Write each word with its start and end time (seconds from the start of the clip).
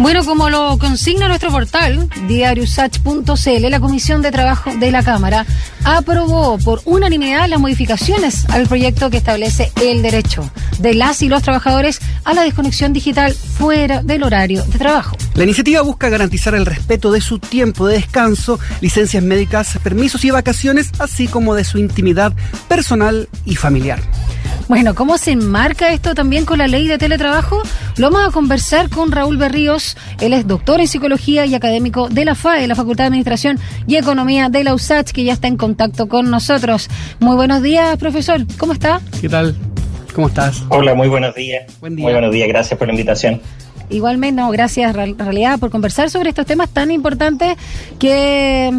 Bueno, 0.00 0.24
como 0.24 0.48
lo 0.48 0.78
consigna 0.78 1.28
nuestro 1.28 1.50
portal, 1.50 2.08
diariosach.cl, 2.26 3.68
la 3.68 3.80
Comisión 3.80 4.22
de 4.22 4.32
Trabajo 4.32 4.74
de 4.74 4.90
la 4.90 5.02
Cámara 5.02 5.44
aprobó 5.84 6.56
por 6.56 6.80
unanimidad 6.86 7.50
las 7.50 7.60
modificaciones 7.60 8.48
al 8.48 8.66
proyecto 8.66 9.10
que 9.10 9.18
establece 9.18 9.70
el 9.82 10.00
derecho 10.00 10.50
de 10.78 10.94
las 10.94 11.20
y 11.20 11.28
los 11.28 11.42
trabajadores 11.42 12.00
a 12.24 12.32
la 12.32 12.44
desconexión 12.44 12.94
digital 12.94 13.36
fuera 13.60 14.02
del 14.02 14.22
horario 14.22 14.64
de 14.64 14.78
trabajo. 14.78 15.18
La 15.34 15.44
iniciativa 15.44 15.82
busca 15.82 16.08
garantizar 16.08 16.54
el 16.54 16.64
respeto 16.64 17.12
de 17.12 17.20
su 17.20 17.38
tiempo 17.38 17.86
de 17.86 17.96
descanso, 17.96 18.58
licencias 18.80 19.22
médicas, 19.22 19.78
permisos 19.82 20.24
y 20.24 20.30
vacaciones, 20.30 20.90
así 20.98 21.28
como 21.28 21.54
de 21.54 21.64
su 21.64 21.76
intimidad 21.76 22.32
personal 22.68 23.28
y 23.44 23.56
familiar. 23.56 24.00
Bueno, 24.66 24.94
¿cómo 24.94 25.18
se 25.18 25.32
enmarca 25.32 25.92
esto 25.92 26.14
también 26.14 26.46
con 26.46 26.58
la 26.58 26.68
ley 26.68 26.88
de 26.88 26.96
teletrabajo? 26.96 27.60
Lo 27.98 28.10
vamos 28.10 28.30
a 28.30 28.32
conversar 28.32 28.88
con 28.88 29.12
Raúl 29.12 29.36
Berríos. 29.36 29.94
Él 30.20 30.32
es 30.32 30.46
doctor 30.46 30.80
en 30.80 30.88
psicología 30.88 31.44
y 31.44 31.54
académico 31.54 32.08
de 32.08 32.24
la 32.24 32.34
FAE, 32.34 32.66
la 32.66 32.76
Facultad 32.76 33.04
de 33.04 33.08
Administración 33.08 33.58
y 33.86 33.96
Economía 33.96 34.48
de 34.48 34.64
la 34.64 34.72
USACH, 34.72 35.10
que 35.10 35.24
ya 35.24 35.34
está 35.34 35.48
en 35.48 35.58
contacto 35.58 36.08
con 36.08 36.30
nosotros. 36.30 36.88
Muy 37.18 37.36
buenos 37.36 37.62
días, 37.62 37.98
profesor. 37.98 38.46
¿Cómo 38.56 38.72
está? 38.72 39.02
¿Qué 39.20 39.28
tal? 39.28 39.54
¿Cómo 40.12 40.28
estás? 40.28 40.64
Hola, 40.68 40.94
muy 40.94 41.08
buenos 41.08 41.34
días. 41.34 41.78
Buen 41.80 41.96
día. 41.96 42.04
Muy 42.04 42.12
buenos 42.12 42.32
días, 42.32 42.48
gracias 42.48 42.78
por 42.78 42.88
la 42.88 42.94
invitación. 42.94 43.40
Igualmente, 43.90 44.40
no, 44.40 44.50
gracias 44.50 44.94
en 44.96 45.18
realidad 45.18 45.58
por 45.58 45.70
conversar 45.70 46.10
sobre 46.10 46.30
estos 46.30 46.46
temas 46.46 46.70
tan 46.70 46.90
importantes 46.90 47.56
que 47.98 48.70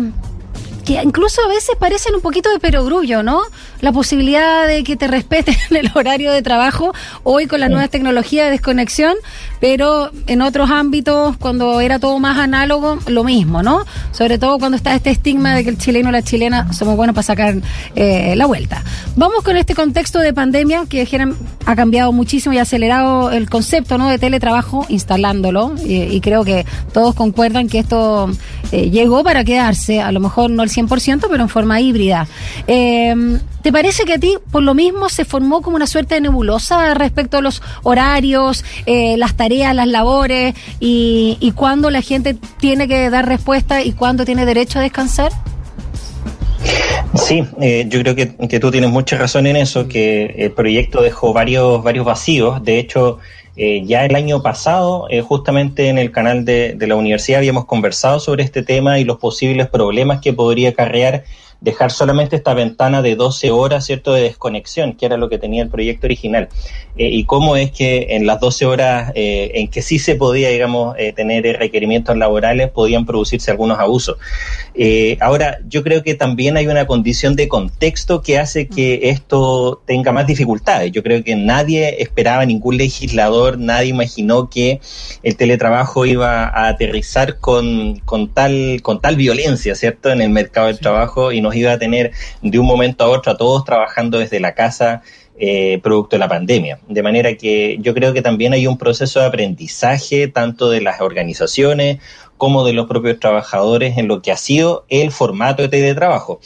que 0.92 1.02
incluso 1.02 1.42
a 1.44 1.48
veces 1.48 1.76
parecen 1.80 2.16
un 2.16 2.22
poquito 2.22 2.52
de 2.52 2.60
perogrullo, 2.60 3.24
¿no? 3.24 3.42
La 3.82 3.92
posibilidad 3.92 4.68
de 4.68 4.84
que 4.84 4.96
te 4.98 5.08
respeten 5.08 5.56
el 5.70 5.90
horario 5.94 6.32
de 6.32 6.42
trabajo 6.42 6.94
hoy 7.24 7.48
con 7.48 7.60
las 7.60 7.70
nuevas 7.70 7.90
tecnologías 7.90 8.46
de 8.46 8.52
desconexión, 8.52 9.16
pero 9.60 10.12
en 10.28 10.42
otros 10.42 10.70
ámbitos, 10.70 11.38
cuando 11.38 11.80
era 11.82 12.00
todo 12.00 12.20
más 12.20 12.38
análogo, 12.38 13.00
lo 13.08 13.24
mismo, 13.24 13.64
¿no? 13.64 13.86
Sobre 14.12 14.38
todo 14.38 14.60
cuando 14.60 14.76
está 14.76 14.94
este 14.96 15.12
estigma 15.12 15.56
de 15.56 15.64
que 15.64 15.70
el 15.70 15.78
chileno 15.78 16.10
o 16.10 16.12
la 16.12 16.24
chilena 16.24 16.74
somos 16.74 16.96
buenos 16.96 17.14
para 17.14 17.24
sacar 17.24 17.56
eh, 17.96 18.36
la 18.36 18.46
vuelta. 18.46 18.84
Vamos 19.16 19.44
con 19.44 19.58
este 19.58 19.76
contexto 19.76 20.20
de 20.20 20.34
pandemia 20.34 20.86
que 20.90 21.08
ha 21.66 21.76
cambiado 21.76 22.12
muchísimo 22.12 22.54
y 22.54 22.58
ha 22.58 22.64
acelerado 22.64 23.32
el 23.32 23.50
concepto, 23.50 23.98
¿no? 23.98 24.10
De 24.10 24.20
teletrabajo 24.20 24.86
instalándolo 24.90 25.76
y, 25.84 26.22
creo 26.22 26.44
que 26.44 26.66
todos 26.94 27.16
concuerdan 27.16 27.68
que 27.68 27.80
esto 27.80 28.30
eh, 28.72 28.90
llegó 28.90 29.24
para 29.24 29.44
quedarse, 29.44 30.02
a 30.02 30.12
lo 30.12 30.20
mejor 30.20 30.50
no 30.50 30.64
el 30.64 30.70
100%, 30.70 31.28
pero 31.30 31.44
en 31.44 31.50
forma 31.50 31.82
híbrida. 31.82 32.28
Eh, 32.68 33.40
¿Te 33.62 33.72
parece 33.72 34.06
que 34.06 34.14
a 34.14 34.18
ti, 34.18 34.38
por 34.52 34.64
lo 34.64 34.74
mismo, 34.74 35.08
se 35.10 35.24
formó 35.24 35.62
como 35.62 35.76
una 35.76 35.86
suerte 35.86 36.16
de 36.16 36.22
nebulosa 36.22 36.94
respecto 36.96 37.38
a 37.38 37.42
los 37.42 37.62
horarios, 37.84 38.66
eh, 38.88 39.18
las 39.18 39.36
tareas, 39.36 39.76
las 39.76 39.88
labores 39.88 40.56
y, 40.80 41.54
cuándo 41.56 41.92
la 41.92 42.02
gente 42.02 42.36
tiene 42.60 42.88
que 42.88 43.10
dar 43.10 43.28
respuesta 43.28 43.84
y 43.84 43.92
cuándo 43.92 44.26
tiene 44.26 44.46
derecho 44.46 44.80
a 44.80 44.82
descansar? 44.82 45.32
Sí, 47.14 47.44
eh, 47.60 47.86
yo 47.88 48.00
creo 48.00 48.16
que, 48.16 48.36
que, 48.48 48.60
tú 48.60 48.72
tienes 48.72 48.90
mucha 48.90 49.18
razón 49.18 49.46
en 49.46 49.58
eso, 49.58 49.88
que 49.88 50.34
el 50.38 50.52
proyecto 50.52 51.02
dejó 51.02 51.34
varios, 51.34 51.84
varios 51.84 52.06
vacíos. 52.06 52.64
De 52.64 52.80
hecho, 52.80 53.20
eh, 53.64 53.84
ya 53.86 54.06
el 54.06 54.16
año 54.16 54.42
pasado, 54.42 55.06
eh, 55.12 55.22
justamente 55.22 55.88
en 55.90 56.00
el 56.00 56.12
canal 56.12 56.46
de, 56.46 56.74
de, 56.74 56.88
la 56.88 56.96
universidad, 56.96 57.38
habíamos 57.38 57.66
conversado 57.66 58.20
sobre 58.20 58.44
este 58.44 58.64
tema 58.64 58.98
y 58.98 59.04
los 59.04 59.20
posibles 59.20 59.68
problemas 59.68 60.20
que 60.20 60.34
podría 60.34 60.70
acarrear 60.70 61.26
dejar 61.62 61.92
solamente 61.92 62.36
esta 62.36 62.56
ventana 62.56 63.04
de 63.04 63.16
12 63.16 63.52
horas, 63.52 63.86
¿cierto?, 63.86 64.14
de 64.14 64.24
desconexión, 64.24 64.94
que 64.94 65.06
era 65.06 65.16
lo 65.16 65.30
que 65.30 65.38
tenía 65.38 65.62
el 65.62 65.70
proyecto 65.70 66.08
original. 66.08 66.50
Eh, 66.98 67.10
y 67.10 67.24
cómo 67.24 67.56
es 67.56 67.72
que 67.72 68.08
en 68.10 68.26
las 68.26 68.40
12 68.40 68.66
horas 68.66 69.12
eh, 69.16 69.52
en 69.54 69.70
que 69.70 69.84
sí 69.84 70.00
se 70.00 70.16
podía, 70.16 70.50
digamos, 70.50 70.96
eh, 70.98 71.14
tener 71.14 71.44
requerimientos 71.58 72.18
laborales, 72.18 72.72
podían 72.72 73.06
producirse 73.06 73.52
algunos 73.52 73.80
abusos. 73.80 74.18
ahora, 75.20 75.60
yo 75.68 75.84
creo 75.84 76.02
que 76.02 76.16
también 76.16 76.58
hay 76.58 76.68
una 76.68 76.88
condición 76.88 77.36
de 77.36 77.48
contexto 77.48 78.22
que 78.22 78.40
hace 78.40 78.68
que 78.68 79.10
esto 79.10 79.82
tenga 79.86 80.12
más 80.12 80.26
dificultades. 80.26 80.92
Yo 80.92 81.04
creo 81.04 81.24
que 81.24 81.36
nadie 81.36 82.02
esperaba, 82.02 82.46
ningún 82.46 82.78
legislador, 82.78 83.60
nadie 83.60 83.90
imaginó 83.90 84.50
que 84.50 84.82
el 85.22 85.38
teletrabajo 85.38 86.06
iba 86.08 86.46
a 86.46 86.70
aterrizar 86.70 87.38
con, 87.38 88.00
con, 88.00 88.34
tal, 88.34 88.80
con 88.82 89.00
tal 89.00 89.16
violencia, 89.16 89.76
¿cierto?, 89.76 90.12
en 90.12 90.22
el 90.22 90.30
mercado 90.32 90.68
del 90.68 90.80
trabajo 90.80 91.32
y 91.32 91.42
no 91.42 91.51
iba 91.56 91.72
a 91.72 91.80
tener 91.80 92.12
de 92.42 92.60
un 92.60 92.66
momento 92.66 93.04
a 93.04 93.10
otro 93.10 93.32
a 93.32 93.38
todos 93.38 93.64
trabajando 93.64 94.20
desde 94.20 94.40
la 94.40 94.54
casa 94.54 95.02
eh, 95.38 95.80
producto 95.82 96.16
de 96.16 96.20
la 96.20 96.28
pandemia. 96.30 96.80
De 96.88 97.02
manera 97.02 97.36
que 97.36 97.78
yo 97.80 97.94
creo 97.94 98.14
que 98.14 98.22
también 98.22 98.54
hay 98.54 98.68
un 98.68 98.78
proceso 98.78 99.20
de 99.20 99.26
aprendizaje 99.26 100.28
tanto 100.28 100.70
de 100.70 100.82
las 100.82 101.02
organizaciones 101.02 101.98
como 102.38 102.66
de 102.66 102.74
los 102.74 102.88
propios 102.88 103.20
trabajadores 103.20 103.98
en 103.98 104.08
lo 104.08 104.22
que 104.22 104.32
ha 104.32 104.38
sido 104.38 104.86
el 104.90 105.12
formato 105.12 105.64
de 105.64 105.70
teletrabajo, 105.70 106.40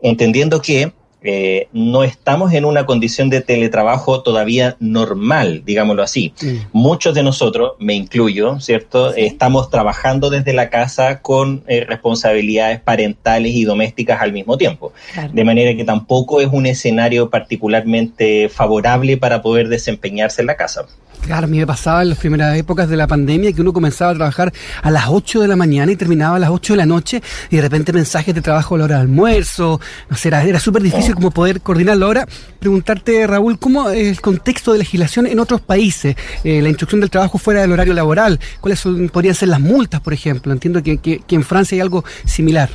entendiendo 0.00 0.60
que 0.60 0.92
eh, 1.24 1.68
no 1.72 2.02
estamos 2.04 2.52
en 2.52 2.64
una 2.64 2.86
condición 2.86 3.30
de 3.30 3.40
teletrabajo 3.40 4.22
todavía 4.22 4.76
normal, 4.80 5.62
digámoslo 5.64 6.02
así. 6.02 6.34
Muchos 6.72 7.14
de 7.14 7.22
nosotros, 7.22 7.72
me 7.78 7.94
incluyo, 7.94 8.58
¿cierto? 8.60 9.14
Estamos 9.14 9.70
trabajando 9.70 10.30
desde 10.30 10.52
la 10.52 10.70
casa 10.70 11.20
con 11.20 11.62
eh, 11.66 11.84
responsabilidades 11.84 12.80
parentales 12.80 13.54
y 13.54 13.64
domésticas 13.64 14.20
al 14.20 14.32
mismo 14.32 14.56
tiempo. 14.56 14.92
De 15.32 15.44
manera 15.44 15.76
que 15.76 15.84
tampoco 15.84 16.40
es 16.40 16.48
un 16.50 16.66
escenario 16.66 17.30
particularmente 17.30 18.48
favorable 18.48 19.16
para 19.16 19.42
poder 19.42 19.68
desempeñarse 19.68 20.42
en 20.42 20.48
la 20.48 20.56
casa. 20.56 20.86
Claro, 21.22 21.44
a 21.44 21.48
mí 21.48 21.58
me 21.58 21.66
pasaba 21.66 22.02
en 22.02 22.08
las 22.08 22.18
primeras 22.18 22.56
épocas 22.58 22.88
de 22.88 22.96
la 22.96 23.06
pandemia 23.06 23.52
que 23.52 23.60
uno 23.60 23.72
comenzaba 23.72 24.10
a 24.10 24.14
trabajar 24.14 24.52
a 24.82 24.90
las 24.90 25.04
8 25.08 25.40
de 25.40 25.48
la 25.48 25.54
mañana 25.54 25.92
y 25.92 25.96
terminaba 25.96 26.36
a 26.36 26.38
las 26.40 26.50
8 26.50 26.72
de 26.72 26.76
la 26.76 26.86
noche 26.86 27.22
y 27.48 27.56
de 27.56 27.62
repente 27.62 27.92
mensajes 27.92 28.34
de 28.34 28.42
trabajo 28.42 28.74
a 28.74 28.78
la 28.78 28.84
hora 28.84 28.96
de 28.96 29.02
almuerzo, 29.02 29.80
no 30.10 30.16
sé, 30.16 30.28
era, 30.28 30.42
era 30.42 30.58
súper 30.58 30.82
difícil 30.82 31.14
como 31.14 31.30
poder 31.30 31.60
coordinarlo. 31.60 32.06
Ahora, 32.06 32.26
preguntarte, 32.58 33.24
Raúl, 33.26 33.58
¿cómo 33.60 33.88
es 33.90 34.08
el 34.08 34.20
contexto 34.20 34.72
de 34.72 34.80
legislación 34.80 35.26
en 35.28 35.38
otros 35.38 35.60
países? 35.60 36.16
Eh, 36.42 36.60
la 36.60 36.68
instrucción 36.68 37.00
del 37.00 37.10
trabajo 37.10 37.38
fuera 37.38 37.60
del 37.60 37.70
horario 37.70 37.94
laboral, 37.94 38.40
¿cuáles 38.60 38.80
son, 38.80 39.08
podrían 39.08 39.36
ser 39.36 39.48
las 39.48 39.60
multas, 39.60 40.00
por 40.00 40.12
ejemplo? 40.12 40.52
Entiendo 40.52 40.82
que, 40.82 40.98
que 40.98 41.22
en 41.30 41.44
Francia 41.44 41.76
hay 41.76 41.80
algo 41.80 42.04
similar. 42.24 42.68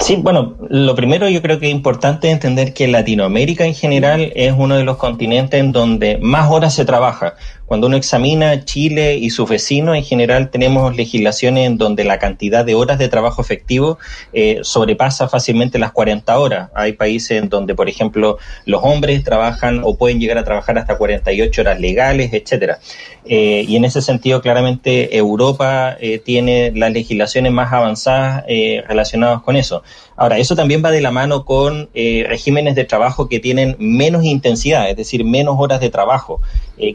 Sí, 0.00 0.16
bueno, 0.16 0.56
lo 0.70 0.94
primero 0.94 1.28
yo 1.28 1.42
creo 1.42 1.60
que 1.60 1.66
es 1.66 1.72
importante 1.72 2.30
entender 2.30 2.72
que 2.72 2.88
Latinoamérica 2.88 3.66
en 3.66 3.74
general 3.74 4.32
es 4.34 4.54
uno 4.56 4.76
de 4.76 4.82
los 4.82 4.96
continentes 4.96 5.60
en 5.60 5.72
donde 5.72 6.18
más 6.22 6.50
horas 6.50 6.74
se 6.74 6.86
trabaja. 6.86 7.34
Cuando 7.70 7.86
uno 7.86 7.96
examina 7.96 8.64
Chile 8.64 9.14
y 9.14 9.30
sus 9.30 9.48
vecinos, 9.48 9.96
en 9.96 10.02
general 10.02 10.50
tenemos 10.50 10.96
legislaciones 10.96 11.68
en 11.68 11.78
donde 11.78 12.02
la 12.02 12.18
cantidad 12.18 12.64
de 12.64 12.74
horas 12.74 12.98
de 12.98 13.08
trabajo 13.08 13.40
efectivo 13.40 13.96
eh, 14.32 14.58
sobrepasa 14.62 15.28
fácilmente 15.28 15.78
las 15.78 15.92
40 15.92 16.36
horas. 16.36 16.70
Hay 16.74 16.94
países 16.94 17.40
en 17.40 17.48
donde, 17.48 17.76
por 17.76 17.88
ejemplo, 17.88 18.38
los 18.64 18.80
hombres 18.82 19.22
trabajan 19.22 19.82
o 19.84 19.96
pueden 19.96 20.18
llegar 20.18 20.36
a 20.38 20.44
trabajar 20.44 20.78
hasta 20.78 20.98
48 20.98 21.60
horas 21.60 21.78
legales, 21.78 22.32
etcétera. 22.32 22.80
Eh, 23.24 23.64
y 23.68 23.76
en 23.76 23.84
ese 23.84 24.02
sentido, 24.02 24.40
claramente, 24.40 25.16
Europa 25.16 25.96
eh, 26.00 26.18
tiene 26.18 26.72
las 26.74 26.92
legislaciones 26.92 27.52
más 27.52 27.72
avanzadas 27.72 28.46
relacionadas 28.88 29.42
con 29.42 29.54
eso. 29.54 29.84
Ahora, 30.16 30.38
eso 30.38 30.56
también 30.56 30.82
va 30.84 30.90
de 30.90 31.00
la 31.00 31.12
mano 31.12 31.44
con 31.44 31.88
regímenes 31.94 32.74
de 32.74 32.84
trabajo 32.84 33.28
que 33.28 33.38
tienen 33.38 33.76
menos 33.78 34.24
intensidad, 34.24 34.90
es 34.90 34.96
decir, 34.96 35.24
menos 35.24 35.54
horas 35.56 35.80
de 35.80 35.88
trabajo, 35.88 36.40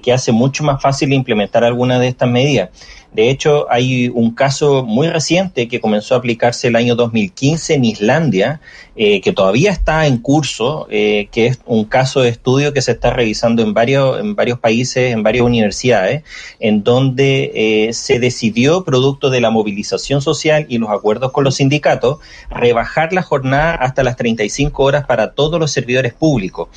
que 0.02 0.14
hace 0.14 0.32
mucho 0.32 0.64
más 0.64 0.82
fácil 0.82 1.14
implementar 1.14 1.64
algunas 1.64 2.00
de 2.00 2.08
estas 2.08 2.30
medidas. 2.30 2.70
De 3.16 3.30
hecho, 3.30 3.66
hay 3.72 4.10
un 4.10 4.32
caso 4.32 4.84
muy 4.84 5.08
reciente 5.08 5.70
que 5.70 5.80
comenzó 5.80 6.16
a 6.16 6.18
aplicarse 6.18 6.68
el 6.68 6.76
año 6.76 6.96
2015 6.96 7.76
en 7.76 7.86
Islandia, 7.86 8.60
eh, 8.98 9.22
que 9.22 9.32
todavía 9.32 9.72
está 9.72 10.06
en 10.06 10.18
curso, 10.18 10.88
eh, 10.90 11.30
que 11.32 11.48
es 11.48 11.60
un 11.66 11.86
caso 11.86 12.22
de 12.22 12.30
estudio 12.30 12.74
que 12.74 12.82
se 12.82 12.92
está 12.92 13.12
revisando 13.12 13.62
en 13.62 13.74
varios, 13.74 14.20
en 14.20 14.36
varios 14.36 14.60
países, 14.60 15.14
en 15.14 15.24
varias 15.24 15.46
universidades, 15.46 16.24
en 16.60 16.84
donde 16.84 17.52
eh, 17.56 17.94
se 17.94 18.20
decidió, 18.20 18.84
producto 18.84 19.30
de 19.30 19.40
la 19.40 19.50
movilización 19.50 20.22
social 20.22 20.66
y 20.68 20.78
los 20.78 20.90
acuerdos 20.90 21.32
con 21.32 21.46
los 21.46 21.56
sindicatos, 21.56 22.20
rebajar 22.50 23.14
la 23.14 23.22
jornada 23.22 23.76
hasta 23.76 24.04
las 24.04 24.18
35 24.18 24.84
horas 24.84 25.06
para 25.06 25.32
todos 25.32 25.58
los 25.58 25.72
servidores 25.72 26.14
públicos. 26.14 26.68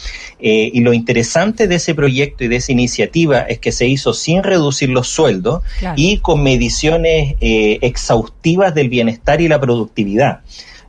y 0.40 0.80
lo 0.80 0.92
interesante 0.92 1.66
de 1.66 1.76
ese 1.76 1.94
proyecto 1.94 2.44
y 2.44 2.48
de 2.48 2.56
esa 2.56 2.70
iniciativa 2.72 3.40
es 3.40 3.58
que 3.58 3.72
se 3.72 3.86
hizo 3.86 4.12
sin 4.12 4.42
reducir 4.42 4.88
los 4.88 5.08
sueldos 5.08 5.62
y 5.96 6.18
con 6.28 6.42
mediciones 6.42 7.36
eh, 7.40 7.78
exhaustivas 7.80 8.74
del 8.74 8.90
bienestar 8.90 9.40
y 9.40 9.48
la 9.48 9.58
productividad. 9.58 10.40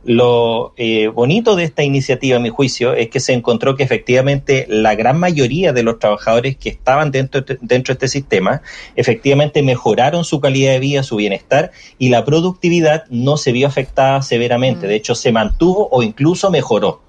Lo 0.04 0.74
eh, 0.76 1.06
bonito 1.06 1.56
de 1.56 1.64
esta 1.64 1.82
iniciativa, 1.82 2.36
a 2.36 2.40
mi 2.40 2.50
juicio, 2.50 2.92
es 2.92 3.08
que 3.08 3.20
se 3.20 3.32
encontró 3.32 3.74
que 3.74 3.82
efectivamente 3.82 4.66
la 4.68 4.94
gran 4.96 5.18
mayoría 5.18 5.72
de 5.72 5.82
los 5.82 5.98
trabajadores 5.98 6.58
que 6.58 6.68
estaban 6.68 7.10
dentro, 7.10 7.42
dentro 7.62 7.94
de 7.94 7.96
este 7.96 8.08
sistema, 8.08 8.60
efectivamente 8.96 9.62
mejoraron 9.62 10.24
su 10.24 10.40
calidad 10.40 10.72
de 10.72 10.80
vida, 10.80 11.02
su 11.02 11.16
bienestar 11.16 11.70
y 11.98 12.10
la 12.10 12.22
productividad 12.26 13.04
no 13.08 13.38
se 13.38 13.52
vio 13.52 13.66
afectada 13.66 14.20
severamente. 14.20 14.84
Mm. 14.84 14.88
De 14.90 14.96
hecho, 14.96 15.14
se 15.14 15.32
mantuvo 15.32 15.88
o 15.90 16.02
incluso 16.02 16.50
mejoró. 16.50 17.00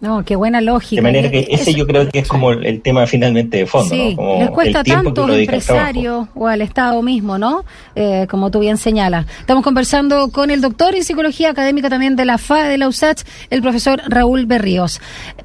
No, 0.00 0.24
qué 0.24 0.34
buena 0.34 0.62
lógica. 0.62 0.96
De 0.96 1.02
manera 1.02 1.30
que 1.30 1.46
ese 1.50 1.74
yo 1.74 1.86
creo 1.86 2.08
que 2.08 2.20
es 2.20 2.28
como 2.28 2.52
el 2.52 2.80
tema 2.80 3.06
finalmente 3.06 3.58
de 3.58 3.66
fondo, 3.66 3.94
sí, 3.94 4.14
¿no? 4.16 4.38
les 4.38 4.50
cuesta 4.50 4.82
tanto 4.82 5.24
al 5.24 5.40
empresario 5.40 6.28
o 6.34 6.46
al 6.46 6.62
Estado 6.62 7.02
mismo, 7.02 7.36
¿no? 7.36 7.64
Eh, 7.94 8.26
como 8.30 8.50
tú 8.50 8.60
bien 8.60 8.78
señalas. 8.78 9.26
Estamos 9.40 9.62
conversando 9.62 10.30
con 10.30 10.50
el 10.50 10.62
doctor 10.62 10.94
en 10.94 11.04
psicología 11.04 11.50
académica 11.50 11.90
también 11.90 12.16
de 12.16 12.24
la 12.24 12.38
FAE 12.38 12.68
de 12.68 12.78
la 12.78 12.88
USACH, 12.88 13.22
el 13.50 13.60
profesor 13.60 14.00
Raúl 14.08 14.46
Berríos. 14.46 15.02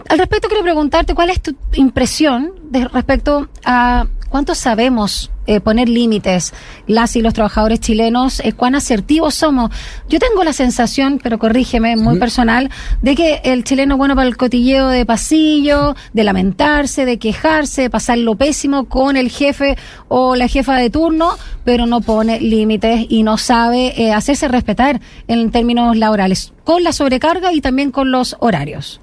Al 0.07 0.19
respecto 0.19 0.47
quiero 0.47 0.63
preguntarte 0.63 1.15
cuál 1.15 1.31
es 1.31 1.41
tu 1.41 1.53
impresión 1.73 2.53
de 2.79 2.87
respecto 2.87 3.47
a 3.63 4.05
¿Cuánto 4.35 4.53
sabemos 4.53 5.31
eh, 5.47 5.61
poner 5.61 5.87
límites 5.87 6.53
las 6.87 7.15
y 7.15 7.21
los 7.21 7.33
trabajadores 7.33 7.79
chilenos? 7.79 8.41
Eh, 8.41 8.51
¿Cuán 8.51 8.75
asertivos 8.75 9.33
somos? 9.33 9.71
Yo 10.09 10.19
tengo 10.19 10.43
la 10.43 10.51
sensación, 10.51 11.21
pero 11.23 11.39
corrígeme, 11.39 11.95
muy 11.95 12.19
personal, 12.19 12.69
de 13.01 13.15
que 13.15 13.41
el 13.45 13.63
chileno 13.63 13.93
es 13.93 13.97
bueno 13.97 14.13
para 14.13 14.27
el 14.27 14.35
cotilleo 14.35 14.89
de 14.89 15.05
pasillo, 15.05 15.95
de 16.11 16.23
lamentarse, 16.25 17.05
de 17.05 17.17
quejarse, 17.17 17.83
de 17.83 17.89
pasar 17.89 18.17
lo 18.17 18.35
pésimo 18.35 18.89
con 18.89 19.15
el 19.15 19.29
jefe 19.29 19.77
o 20.09 20.35
la 20.35 20.49
jefa 20.49 20.75
de 20.75 20.89
turno, 20.89 21.37
pero 21.63 21.85
no 21.85 22.01
pone 22.01 22.41
límites 22.41 23.05
y 23.07 23.23
no 23.23 23.37
sabe 23.37 23.93
eh, 23.95 24.11
hacerse 24.11 24.49
respetar 24.49 24.99
en 25.29 25.49
términos 25.51 25.95
laborales, 25.95 26.51
con 26.65 26.83
la 26.83 26.91
sobrecarga 26.91 27.53
y 27.53 27.61
también 27.61 27.91
con 27.91 28.11
los 28.11 28.35
horarios. 28.39 28.99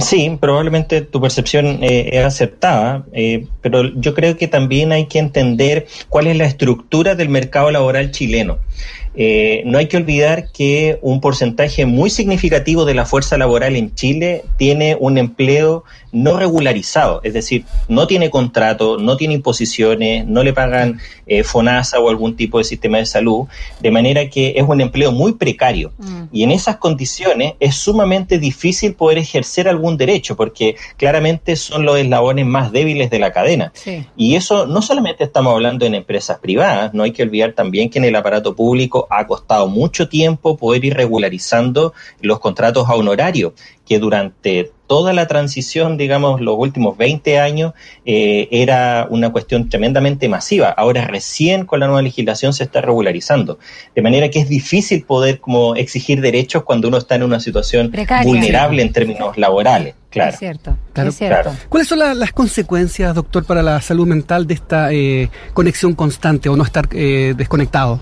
Sí, 0.00 0.36
probablemente 0.38 1.00
tu 1.00 1.20
percepción 1.20 1.82
eh, 1.82 2.10
es 2.12 2.24
aceptada, 2.24 3.04
eh, 3.12 3.46
pero 3.62 3.82
yo 3.94 4.14
creo 4.14 4.36
que 4.36 4.46
también 4.46 4.92
hay 4.92 5.06
que 5.06 5.18
entender 5.18 5.86
cuál 6.10 6.26
es 6.26 6.36
la 6.36 6.44
estructura 6.44 7.14
del 7.14 7.30
mercado 7.30 7.70
laboral 7.70 8.10
chileno. 8.10 8.58
Eh, 9.20 9.62
no 9.66 9.78
hay 9.78 9.88
que 9.88 9.96
olvidar 9.96 10.52
que 10.52 11.00
un 11.02 11.20
porcentaje 11.20 11.86
muy 11.86 12.08
significativo 12.08 12.84
de 12.84 12.94
la 12.94 13.04
fuerza 13.04 13.36
laboral 13.36 13.74
en 13.74 13.92
Chile 13.96 14.44
tiene 14.56 14.96
un 15.00 15.18
empleo 15.18 15.82
no 16.12 16.38
regularizado, 16.38 17.20
es 17.24 17.34
decir, 17.34 17.64
no 17.88 18.06
tiene 18.06 18.30
contrato, 18.30 18.96
no 18.96 19.16
tiene 19.16 19.34
imposiciones, 19.34 20.24
no 20.24 20.42
le 20.44 20.52
pagan 20.52 21.00
eh, 21.26 21.42
FONASA 21.42 21.98
o 21.98 22.08
algún 22.08 22.36
tipo 22.36 22.58
de 22.58 22.64
sistema 22.64 22.98
de 22.98 23.06
salud, 23.06 23.46
de 23.80 23.90
manera 23.90 24.30
que 24.30 24.54
es 24.56 24.62
un 24.66 24.80
empleo 24.80 25.10
muy 25.10 25.32
precario. 25.32 25.92
Mm. 25.98 26.22
Y 26.30 26.44
en 26.44 26.52
esas 26.52 26.76
condiciones 26.76 27.54
es 27.58 27.74
sumamente 27.74 28.38
difícil 28.38 28.94
poder 28.94 29.18
ejercer 29.18 29.68
algún 29.68 29.96
derecho, 29.96 30.36
porque 30.36 30.76
claramente 30.96 31.56
son 31.56 31.84
los 31.84 31.98
eslabones 31.98 32.46
más 32.46 32.70
débiles 32.70 33.10
de 33.10 33.18
la 33.18 33.32
cadena. 33.32 33.72
Y 34.16 34.36
eso 34.36 34.66
no 34.66 34.80
solamente 34.80 35.24
estamos 35.24 35.52
hablando 35.52 35.84
en 35.86 35.94
empresas 35.94 36.38
privadas, 36.38 36.94
no 36.94 37.02
hay 37.02 37.10
que 37.10 37.24
olvidar 37.24 37.52
también 37.52 37.90
que 37.90 37.98
en 37.98 38.04
el 38.04 38.14
aparato 38.14 38.54
público 38.54 39.07
ha 39.10 39.26
costado 39.26 39.68
mucho 39.68 40.08
tiempo 40.08 40.56
poder 40.56 40.84
ir 40.84 40.94
regularizando 40.94 41.92
los 42.20 42.40
contratos 42.40 42.88
a 42.88 42.94
honorario, 42.94 43.54
que 43.86 43.98
durante 43.98 44.72
toda 44.88 45.12
la 45.12 45.26
transición, 45.28 45.96
digamos, 45.96 46.40
los 46.40 46.56
últimos 46.58 46.96
20 46.96 47.38
años, 47.38 47.74
eh, 48.04 48.48
era 48.50 49.06
una 49.08 49.30
cuestión 49.30 49.68
tremendamente 49.68 50.28
masiva. 50.28 50.68
Ahora 50.70 51.06
recién 51.06 51.64
con 51.64 51.80
la 51.80 51.86
nueva 51.86 52.02
legislación 52.02 52.52
se 52.52 52.64
está 52.64 52.80
regularizando. 52.80 53.58
De 53.94 54.02
manera 54.02 54.30
que 54.30 54.40
es 54.40 54.48
difícil 54.48 55.04
poder 55.04 55.40
como 55.40 55.76
exigir 55.76 56.20
derechos 56.20 56.64
cuando 56.64 56.88
uno 56.88 56.96
está 56.96 57.14
en 57.14 57.22
una 57.22 57.38
situación 57.38 57.92
vulnerable 58.24 58.82
en 58.82 58.92
términos 58.92 59.36
laborales. 59.36 59.94
Claro. 60.10 60.32
Es 60.32 60.38
cierto, 60.38 60.76
es 60.94 61.14
cierto. 61.16 61.54
¿Cuáles 61.68 61.86
son 61.86 61.98
las 61.98 62.32
consecuencias, 62.32 63.14
doctor, 63.14 63.44
para 63.44 63.62
la 63.62 63.80
salud 63.82 64.06
mental 64.06 64.46
de 64.46 64.54
esta 64.54 64.90
eh, 64.90 65.28
conexión 65.52 65.94
constante 65.94 66.48
o 66.48 66.56
no 66.56 66.64
estar 66.64 66.88
eh, 66.92 67.34
desconectado? 67.36 68.00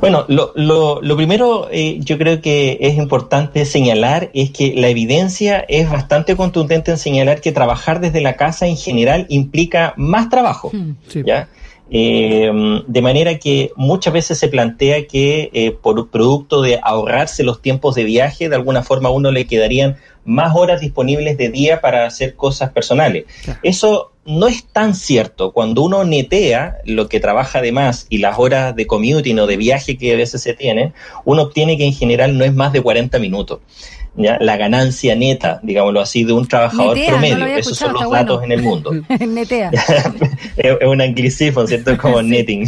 Bueno, 0.00 0.24
lo, 0.26 0.52
lo, 0.56 1.00
lo 1.00 1.16
primero 1.16 1.68
eh, 1.70 2.00
yo 2.00 2.18
creo 2.18 2.40
que 2.40 2.76
es 2.80 2.96
importante 2.96 3.64
señalar 3.64 4.30
es 4.34 4.50
que 4.50 4.74
la 4.74 4.88
evidencia 4.88 5.64
es 5.68 5.88
bastante 5.88 6.34
contundente 6.34 6.90
en 6.90 6.98
señalar 6.98 7.40
que 7.40 7.52
trabajar 7.52 8.00
desde 8.00 8.20
la 8.20 8.34
casa 8.34 8.66
en 8.66 8.76
general 8.76 9.26
implica 9.28 9.94
más 9.96 10.28
trabajo. 10.28 10.70
Hmm. 10.72 10.96
¿ya? 11.24 11.48
Eh, 11.94 12.50
de 12.86 13.02
manera 13.02 13.38
que 13.38 13.70
muchas 13.76 14.12
veces 14.14 14.38
se 14.38 14.48
plantea 14.48 15.06
que 15.06 15.50
eh, 15.52 15.70
por 15.70 16.08
producto 16.08 16.62
de 16.62 16.80
ahorrarse 16.82 17.44
los 17.44 17.60
tiempos 17.60 17.94
de 17.94 18.04
viaje, 18.04 18.48
de 18.48 18.56
alguna 18.56 18.82
forma 18.82 19.10
a 19.10 19.12
uno 19.12 19.30
le 19.30 19.46
quedarían 19.46 19.98
más 20.24 20.56
horas 20.56 20.80
disponibles 20.80 21.36
de 21.36 21.50
día 21.50 21.80
para 21.80 22.06
hacer 22.06 22.34
cosas 22.34 22.70
personales. 22.70 23.26
Eso 23.62 24.11
no 24.24 24.46
es 24.46 24.64
tan 24.64 24.94
cierto. 24.94 25.52
Cuando 25.52 25.82
uno 25.82 26.04
netea 26.04 26.78
lo 26.84 27.08
que 27.08 27.20
trabaja 27.20 27.60
de 27.60 27.72
más 27.72 28.06
y 28.08 28.18
las 28.18 28.38
horas 28.38 28.74
de 28.76 28.86
commuting 28.86 29.38
o 29.38 29.46
de 29.46 29.56
viaje 29.56 29.96
que 29.96 30.12
a 30.12 30.16
veces 30.16 30.42
se 30.42 30.54
tienen, 30.54 30.92
uno 31.24 31.42
obtiene 31.42 31.76
que 31.76 31.84
en 31.84 31.92
general 31.92 32.38
no 32.38 32.44
es 32.44 32.54
más 32.54 32.72
de 32.72 32.80
40 32.80 33.18
minutos. 33.18 33.60
¿ya? 34.16 34.38
La 34.40 34.56
ganancia 34.56 35.16
neta, 35.16 35.60
digámoslo 35.62 36.00
así, 36.00 36.24
de 36.24 36.32
un 36.32 36.46
trabajador 36.46 36.96
promedio. 37.06 37.46
Esos 37.46 37.78
son 37.78 37.94
los 37.94 38.10
datos 38.10 38.44
en 38.44 38.52
el 38.52 38.62
mundo. 38.62 38.92
netea. 39.28 39.70
es, 40.56 40.76
un 40.86 41.00
anglicismo, 41.00 41.66
¿cierto? 41.66 41.96
Como 41.98 42.22
netting. 42.22 42.66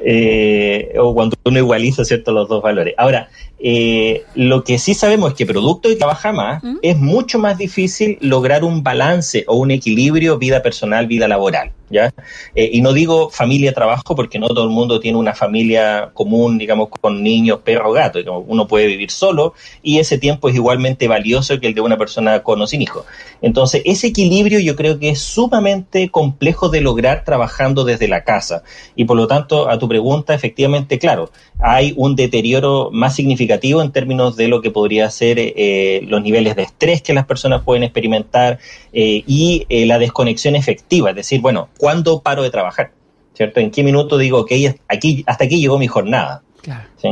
Eh, 0.00 0.94
o 0.96 1.12
cuando 1.12 1.36
uno 1.44 1.58
igualiza, 1.58 2.04
¿cierto? 2.04 2.30
Los 2.30 2.48
dos 2.48 2.62
valores. 2.62 2.94
Ahora, 2.96 3.28
eh, 3.60 4.24
lo 4.34 4.62
que 4.62 4.78
sí 4.78 4.94
sabemos 4.94 5.32
es 5.32 5.36
que 5.36 5.46
producto 5.46 5.90
y 5.90 5.96
trabaja 5.96 6.32
más, 6.32 6.62
¿Mm? 6.62 6.76
es 6.82 6.96
mucho 6.96 7.38
más 7.38 7.58
difícil 7.58 8.16
lograr 8.20 8.62
un 8.62 8.82
balance 8.82 9.44
o 9.48 9.56
un 9.56 9.70
equilibrio 9.72 10.38
vida 10.38 10.62
personal, 10.62 11.06
vida 11.06 11.26
laboral. 11.26 11.72
¿ya? 11.90 12.12
Eh, 12.54 12.70
y 12.72 12.82
no 12.82 12.92
digo 12.92 13.30
familia-trabajo 13.30 14.14
porque 14.14 14.38
no 14.38 14.48
todo 14.48 14.64
el 14.64 14.70
mundo 14.70 15.00
tiene 15.00 15.18
una 15.18 15.34
familia 15.34 16.10
común, 16.12 16.58
digamos, 16.58 16.88
con 16.88 17.22
niños, 17.22 17.60
perro, 17.64 17.92
gato. 17.92 18.18
Uno 18.46 18.68
puede 18.68 18.86
vivir 18.86 19.10
solo 19.10 19.54
y 19.82 19.98
ese 19.98 20.18
tiempo 20.18 20.48
es 20.48 20.54
igualmente 20.54 21.08
valioso 21.08 21.58
que 21.58 21.66
el 21.66 21.74
de 21.74 21.80
una 21.80 21.96
persona 21.96 22.42
con 22.42 22.60
o 22.60 22.66
sin 22.66 22.82
hijos. 22.82 23.06
Entonces, 23.40 23.82
ese 23.84 24.08
equilibrio 24.08 24.60
yo 24.60 24.76
creo 24.76 24.98
que 24.98 25.10
es 25.10 25.20
sumamente 25.20 26.10
complejo 26.10 26.68
de 26.68 26.80
lograr 26.80 27.24
trabajando 27.24 27.84
desde 27.84 28.08
la 28.08 28.22
casa. 28.22 28.62
Y 28.94 29.04
por 29.04 29.16
lo 29.16 29.26
tanto, 29.26 29.68
a 29.68 29.78
tu 29.78 29.88
pregunta, 29.88 30.34
efectivamente, 30.34 30.98
claro, 30.98 31.30
hay 31.58 31.94
un 31.96 32.14
deterioro 32.14 32.90
más 32.92 33.14
significativo 33.14 33.47
en 33.54 33.92
términos 33.92 34.36
de 34.36 34.48
lo 34.48 34.60
que 34.60 34.70
podría 34.70 35.10
ser 35.10 35.38
eh, 35.38 36.00
los 36.06 36.22
niveles 36.22 36.56
de 36.56 36.62
estrés 36.62 37.02
que 37.02 37.14
las 37.14 37.26
personas 37.26 37.62
pueden 37.62 37.82
experimentar 37.82 38.58
eh, 38.92 39.22
y 39.26 39.66
la 39.86 39.98
desconexión 39.98 40.54
efectiva. 40.56 41.10
Es 41.10 41.16
decir, 41.16 41.40
bueno, 41.40 41.68
¿cuándo 41.78 42.20
paro 42.20 42.42
de 42.42 42.50
trabajar? 42.50 42.92
¿Cierto? 43.34 43.60
¿En 43.60 43.70
qué 43.70 43.82
minuto 43.82 44.18
digo, 44.18 44.44
que 44.44 44.74
aquí, 44.88 45.24
hasta 45.26 45.44
aquí 45.44 45.60
llegó 45.60 45.78
mi 45.78 45.86
jornada? 45.86 46.42
Claro. 46.62 46.88
¿Sí? 46.96 47.08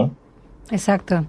Exacto. 0.70 1.24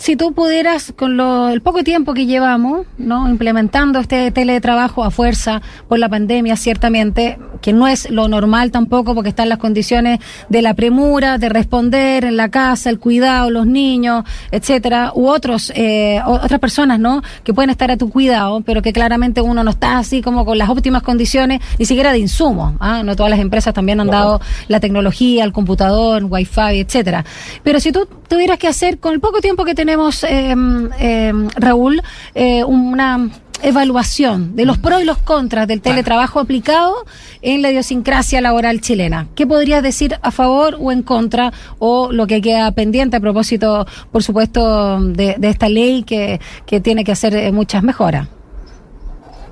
Si 0.00 0.16
tú 0.16 0.32
pudieras, 0.32 0.94
con 0.96 1.18
lo, 1.18 1.50
el 1.50 1.60
poco 1.60 1.84
tiempo 1.84 2.14
que 2.14 2.24
llevamos, 2.24 2.86
¿no? 2.96 3.28
implementando 3.28 3.98
este 3.98 4.30
teletrabajo 4.30 5.04
a 5.04 5.10
fuerza 5.10 5.60
por 5.88 5.98
la 5.98 6.08
pandemia, 6.08 6.56
ciertamente, 6.56 7.38
que 7.60 7.74
no 7.74 7.86
es 7.86 8.08
lo 8.08 8.26
normal 8.26 8.70
tampoco, 8.70 9.14
porque 9.14 9.28
están 9.28 9.50
las 9.50 9.58
condiciones 9.58 10.20
de 10.48 10.62
la 10.62 10.72
premura, 10.72 11.36
de 11.36 11.50
responder 11.50 12.24
en 12.24 12.38
la 12.38 12.48
casa, 12.48 12.88
el 12.88 12.98
cuidado, 12.98 13.50
los 13.50 13.66
niños, 13.66 14.24
etcétera, 14.50 15.12
u 15.14 15.28
otros, 15.28 15.70
eh, 15.76 16.18
otras 16.24 16.60
personas, 16.60 16.98
¿no? 16.98 17.22
Que 17.44 17.52
pueden 17.52 17.68
estar 17.68 17.90
a 17.90 17.98
tu 17.98 18.08
cuidado, 18.08 18.62
pero 18.62 18.80
que 18.80 18.94
claramente 18.94 19.42
uno 19.42 19.62
no 19.62 19.70
está 19.72 19.98
así 19.98 20.22
como 20.22 20.46
con 20.46 20.56
las 20.56 20.70
óptimas 20.70 21.02
condiciones, 21.02 21.60
ni 21.78 21.84
siquiera 21.84 22.12
de 22.12 22.20
insumos. 22.20 22.72
¿ah? 22.80 23.02
No 23.02 23.16
todas 23.16 23.28
las 23.28 23.40
empresas 23.40 23.74
también 23.74 24.00
han 24.00 24.08
dado 24.08 24.40
la 24.66 24.80
tecnología, 24.80 25.44
el 25.44 25.52
computador, 25.52 26.24
wifi, 26.24 26.80
etcétera. 26.80 27.22
Pero 27.62 27.80
si 27.80 27.92
tú 27.92 28.08
tuvieras 28.30 28.58
que 28.58 28.68
hacer 28.68 28.98
con 28.98 29.12
el 29.12 29.20
poco 29.20 29.40
tiempo 29.40 29.64
que 29.64 29.74
tenemos 29.74 30.22
em, 30.22 30.88
em, 31.00 31.48
Raúl, 31.56 32.00
eh, 32.34 32.62
una 32.62 33.28
evaluación 33.62 34.54
de 34.54 34.64
los 34.64 34.78
pros 34.78 35.02
y 35.02 35.04
los 35.04 35.18
contras 35.18 35.66
del 35.66 35.82
teletrabajo 35.82 36.38
aplicado 36.38 36.94
en 37.42 37.60
la 37.60 37.70
idiosincrasia 37.72 38.40
laboral 38.40 38.80
chilena. 38.80 39.26
¿Qué 39.34 39.46
podrías 39.48 39.82
decir 39.82 40.16
a 40.22 40.30
favor 40.30 40.76
o 40.80 40.92
en 40.92 41.02
contra 41.02 41.52
o 41.80 42.12
lo 42.12 42.28
que 42.28 42.40
queda 42.40 42.70
pendiente 42.70 43.16
a 43.16 43.20
propósito, 43.20 43.84
por 44.12 44.22
supuesto, 44.22 45.00
de, 45.00 45.36
esta 45.42 45.68
ley 45.68 46.04
que, 46.04 46.40
que, 46.64 46.80
tiene 46.80 47.02
que 47.02 47.12
hacer 47.12 47.34
eh, 47.34 47.50
muchas 47.50 47.82
mejoras? 47.82 48.28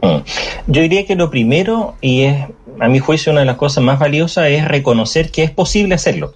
Mm. 0.02 0.18
Yo 0.68 0.82
diría 0.82 1.04
que 1.04 1.16
lo 1.16 1.30
primero, 1.30 1.96
y 2.00 2.22
es 2.22 2.46
a 2.78 2.88
mi 2.88 3.00
juicio 3.00 3.32
una 3.32 3.40
de 3.40 3.46
las 3.46 3.56
cosas 3.56 3.82
más 3.82 3.98
valiosas, 3.98 4.48
es 4.50 4.66
reconocer 4.66 5.32
que 5.32 5.42
es 5.42 5.50
posible 5.50 5.96
hacerlo. 5.96 6.34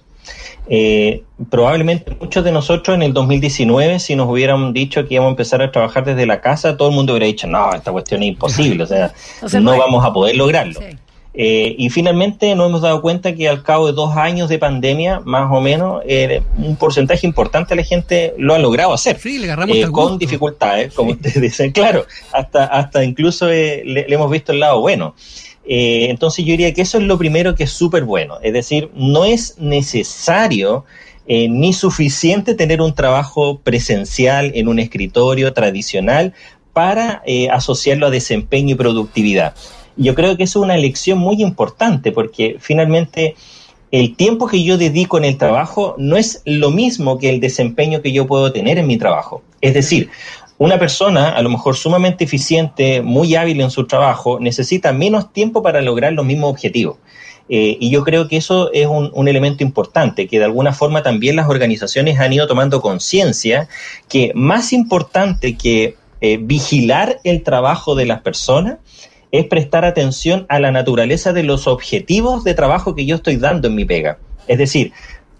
Eh, 0.67 1.23
probablemente 1.49 2.15
muchos 2.19 2.43
de 2.43 2.51
nosotros 2.51 2.95
en 2.95 3.03
el 3.03 3.13
2019, 3.13 3.99
si 3.99 4.15
nos 4.15 4.29
hubieran 4.29 4.71
dicho 4.71 5.05
que 5.05 5.15
íbamos 5.15 5.29
a 5.29 5.31
empezar 5.31 5.61
a 5.61 5.71
trabajar 5.71 6.05
desde 6.05 6.25
la 6.25 6.39
casa, 6.39 6.77
todo 6.77 6.89
el 6.89 6.95
mundo 6.95 7.13
hubiera 7.13 7.25
dicho, 7.25 7.47
no, 7.47 7.73
esta 7.73 7.91
cuestión 7.91 8.23
es 8.23 8.29
imposible, 8.29 8.83
o 8.83 8.87
sea, 8.87 9.13
no, 9.61 9.77
vamos 9.77 10.05
a 10.05 10.13
poder 10.13 10.35
lograrlo. 10.37 10.79
Eh, 11.35 11.75
y 11.79 11.89
finalmente 11.89 12.53
nos 12.53 12.69
hemos 12.69 12.81
dado 12.81 13.01
cuenta 13.01 13.33
que 13.33 13.49
al 13.49 13.63
cabo 13.63 13.87
de 13.87 13.93
dos 13.93 14.15
años 14.15 14.49
de 14.49 14.59
pandemia, 14.59 15.19
más 15.21 15.51
o 15.51 15.61
menos, 15.61 16.03
eh, 16.05 16.43
un 16.57 16.75
porcentaje 16.75 17.25
importante 17.25 17.69
de 17.69 17.81
la 17.81 17.87
gente 17.87 18.35
lo 18.37 18.53
ha 18.53 18.59
logrado 18.59 18.93
hacer. 18.93 19.17
le 19.25 19.91
con 19.91 20.19
dificultades, 20.19 20.93
como 20.93 21.11
ustedes 21.13 21.41
dicen, 21.41 21.71
claro, 21.71 22.05
hasta, 22.31 22.65
hasta 22.65 23.03
incluso 23.03 23.47
le, 23.47 24.05
hemos 24.13 24.29
visto 24.29 24.51
el 24.51 24.59
lado 24.59 24.79
bueno. 24.81 25.15
Eh, 25.65 26.07
entonces 26.09 26.45
yo 26.45 26.51
diría 26.51 26.73
que 26.73 26.81
eso 26.81 26.97
es 26.97 27.05
lo 27.05 27.17
primero 27.17 27.55
que 27.55 27.63
es 27.63 27.71
súper 27.71 28.03
bueno. 28.03 28.37
Es 28.41 28.53
decir, 28.53 28.89
no 28.95 29.25
es 29.25 29.57
necesario 29.57 30.85
eh, 31.25 31.47
ni 31.47 31.73
suficiente 31.73 32.53
tener 32.53 32.81
un 32.81 32.93
trabajo 32.93 33.59
presencial 33.59 34.51
en 34.55 34.67
un 34.67 34.79
escritorio 34.79 35.53
tradicional 35.53 36.33
para 36.73 37.21
eh, 37.25 37.49
asociarlo 37.49 38.07
a 38.07 38.09
desempeño 38.09 38.73
y 38.73 38.77
productividad. 38.77 39.55
Yo 39.95 40.15
creo 40.15 40.35
que 40.35 40.43
eso 40.43 40.59
es 40.59 40.63
una 40.63 40.75
lección 40.75 41.19
muy 41.19 41.41
importante 41.41 42.11
porque 42.11 42.57
finalmente 42.59 43.35
el 43.91 44.15
tiempo 44.15 44.47
que 44.47 44.63
yo 44.63 44.77
dedico 44.79 45.19
en 45.19 45.23
el 45.23 45.37
trabajo 45.37 45.93
no 45.99 46.17
es 46.17 46.41
lo 46.45 46.71
mismo 46.71 47.19
que 47.19 47.29
el 47.29 47.39
desempeño 47.39 48.01
que 48.01 48.11
yo 48.11 48.25
puedo 48.25 48.51
tener 48.51 48.79
en 48.79 48.87
mi 48.87 48.97
trabajo. 48.97 49.43
Es 49.61 49.75
decir, 49.75 50.09
una 50.57 50.79
persona, 50.79 51.29
a 51.29 51.41
lo 51.41 51.49
mejor 51.49 51.75
sumamente 51.75 52.23
eficiente, 52.23 53.01
muy 53.01 53.35
hábil 53.35 53.59
en 53.61 53.71
su 53.71 53.85
trabajo, 53.85 54.39
necesita 54.39 54.93
menos 54.93 55.33
tiempo 55.33 55.63
para 55.63 55.81
lograr 55.81 56.13
los 56.13 56.25
mismos 56.25 56.51
objetivos. 56.51 56.97
Eh, 57.49 57.77
y 57.79 57.89
yo 57.89 58.03
creo 58.03 58.27
que 58.27 58.37
eso 58.37 58.71
es 58.71 58.87
un, 58.87 59.27
elemento 59.27 59.63
importante, 59.63 60.27
que 60.27 60.39
de 60.39 60.45
alguna 60.45 60.71
forma 60.71 61.03
también 61.03 61.35
las 61.35 61.49
organizaciones 61.49 62.19
han 62.19 62.31
ido 62.31 62.47
tomando 62.47 62.81
conciencia 62.81 63.67
que 64.07 64.31
más 64.33 64.71
importante 64.71 65.57
que 65.57 65.97
eh, 66.21 66.37
vigilar 66.41 67.19
el 67.23 67.43
trabajo 67.43 67.95
de 67.95 68.05
las 68.05 68.21
personas 68.21 68.77
es 69.31 69.45
prestar 69.45 69.83
atención 69.83 70.45
a 70.47 70.59
la 70.59 70.71
naturaleza 70.71 71.33
de 71.33 71.43
los 71.43 71.67
objetivos 71.67 72.43
de 72.43 72.53
trabajo 72.53 72.95
que 72.95 73.05
yo 73.05 73.15
estoy 73.15 73.35
dando 73.37 73.67
en 73.67 73.75
mi 73.75 73.83
pega. 73.83 74.19
Es 74.47 74.57
decir, 74.57 74.93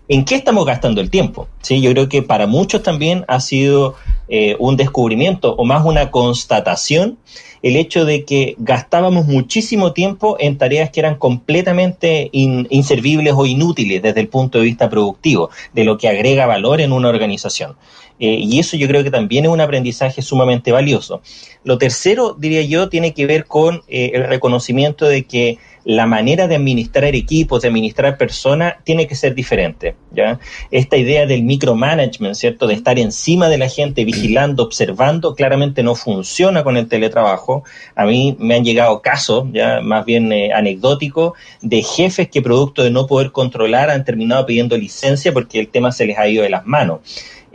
¿en 0.07 0.25
qué 0.25 0.35
estamos 0.35 0.65
gastando 0.65 1.01
el 1.01 1.09
tiempo? 1.09 1.47
¿Sí? 1.61 1.81
Yo 1.81 1.91
creo 1.91 2.09
que 2.09 2.21
para 2.21 2.47
muchos 2.47 2.83
también 2.83 3.25
ha 3.27 3.39
sido 3.39 3.95
eh, 4.27 4.55
un 4.59 4.75
descubrimiento 4.75 5.55
o 5.55 5.65
más 5.65 5.85
una 5.85 6.11
constatación 6.11 7.17
el 7.63 7.77
hecho 7.77 8.03
de 8.03 8.25
que 8.25 8.55
gastábamos 8.59 9.25
muchísimo 9.25 9.93
tiempo 9.93 10.35
en 10.37 10.57
tareas 10.57 10.91
que 10.91 10.99
eran 10.99 11.15
completamente 11.15 12.29
inservibles 12.33 13.33
o 13.35 13.45
inútiles 13.45 14.01
desde 14.01 14.19
el 14.19 14.27
punto 14.27 14.59
de 14.59 14.65
vista 14.65 14.89
productivo, 14.89 15.49
de 15.73 15.85
lo 15.85 15.97
que 15.97 16.09
agrega 16.09 16.45
valor 16.45 16.81
en 16.81 16.91
una 16.91 17.07
organización. 17.07 17.75
Eh, 18.19 18.37
y 18.39 18.59
eso 18.59 18.77
yo 18.77 18.87
creo 18.87 19.03
que 19.03 19.11
también 19.11 19.45
es 19.45 19.51
un 19.51 19.61
aprendizaje 19.61 20.21
sumamente 20.21 20.71
valioso. 20.71 21.21
Lo 21.63 21.77
tercero, 21.77 22.35
diría 22.37 22.61
yo, 22.61 22.89
tiene 22.89 23.13
que 23.13 23.25
ver 23.25 23.45
con 23.45 23.81
eh, 23.87 24.11
el 24.13 24.25
reconocimiento 24.25 25.05
de 25.05 25.23
que 25.23 25.57
la 25.85 26.05
manera 26.05 26.47
de 26.47 26.55
administrar 26.55 27.13
equipos, 27.15 27.61
de 27.61 27.67
administrar 27.67 28.17
personas, 28.17 28.75
tiene 28.83 29.07
que 29.07 29.15
ser 29.15 29.35
diferente. 29.35 29.95
¿ya? 30.11 30.39
Esta 30.71 30.97
idea 30.97 31.25
del 31.25 31.43
micromanagement, 31.43 32.35
¿cierto? 32.35 32.67
De 32.67 32.73
estar 32.73 32.97
encima 32.99 33.49
de 33.49 33.57
la 33.57 33.67
gente, 33.67 34.05
vigilando, 34.05 34.63
observando, 34.63 35.35
claramente 35.35 35.83
no 35.83 35.95
funciona 35.95 36.63
con 36.63 36.77
el 36.77 36.87
teletrabajo. 36.87 37.63
A 37.95 38.05
mí 38.05 38.35
me 38.39 38.55
han 38.55 38.63
llegado 38.63 39.01
casos, 39.01 39.45
ya 39.51 39.81
más 39.81 40.05
bien 40.05 40.31
eh, 40.31 40.53
anecdóticos, 40.53 41.33
de 41.61 41.83
jefes 41.83 42.29
que 42.29 42.41
producto 42.41 42.83
de 42.83 42.91
no 42.91 43.07
poder 43.07 43.31
controlar 43.31 43.89
han 43.89 44.05
terminado 44.05 44.45
pidiendo 44.45 44.77
licencia 44.77 45.33
porque 45.33 45.59
el 45.59 45.67
tema 45.67 45.91
se 45.91 46.05
les 46.05 46.17
ha 46.17 46.27
ido 46.27 46.43
de 46.43 46.49
las 46.49 46.65
manos. 46.65 47.01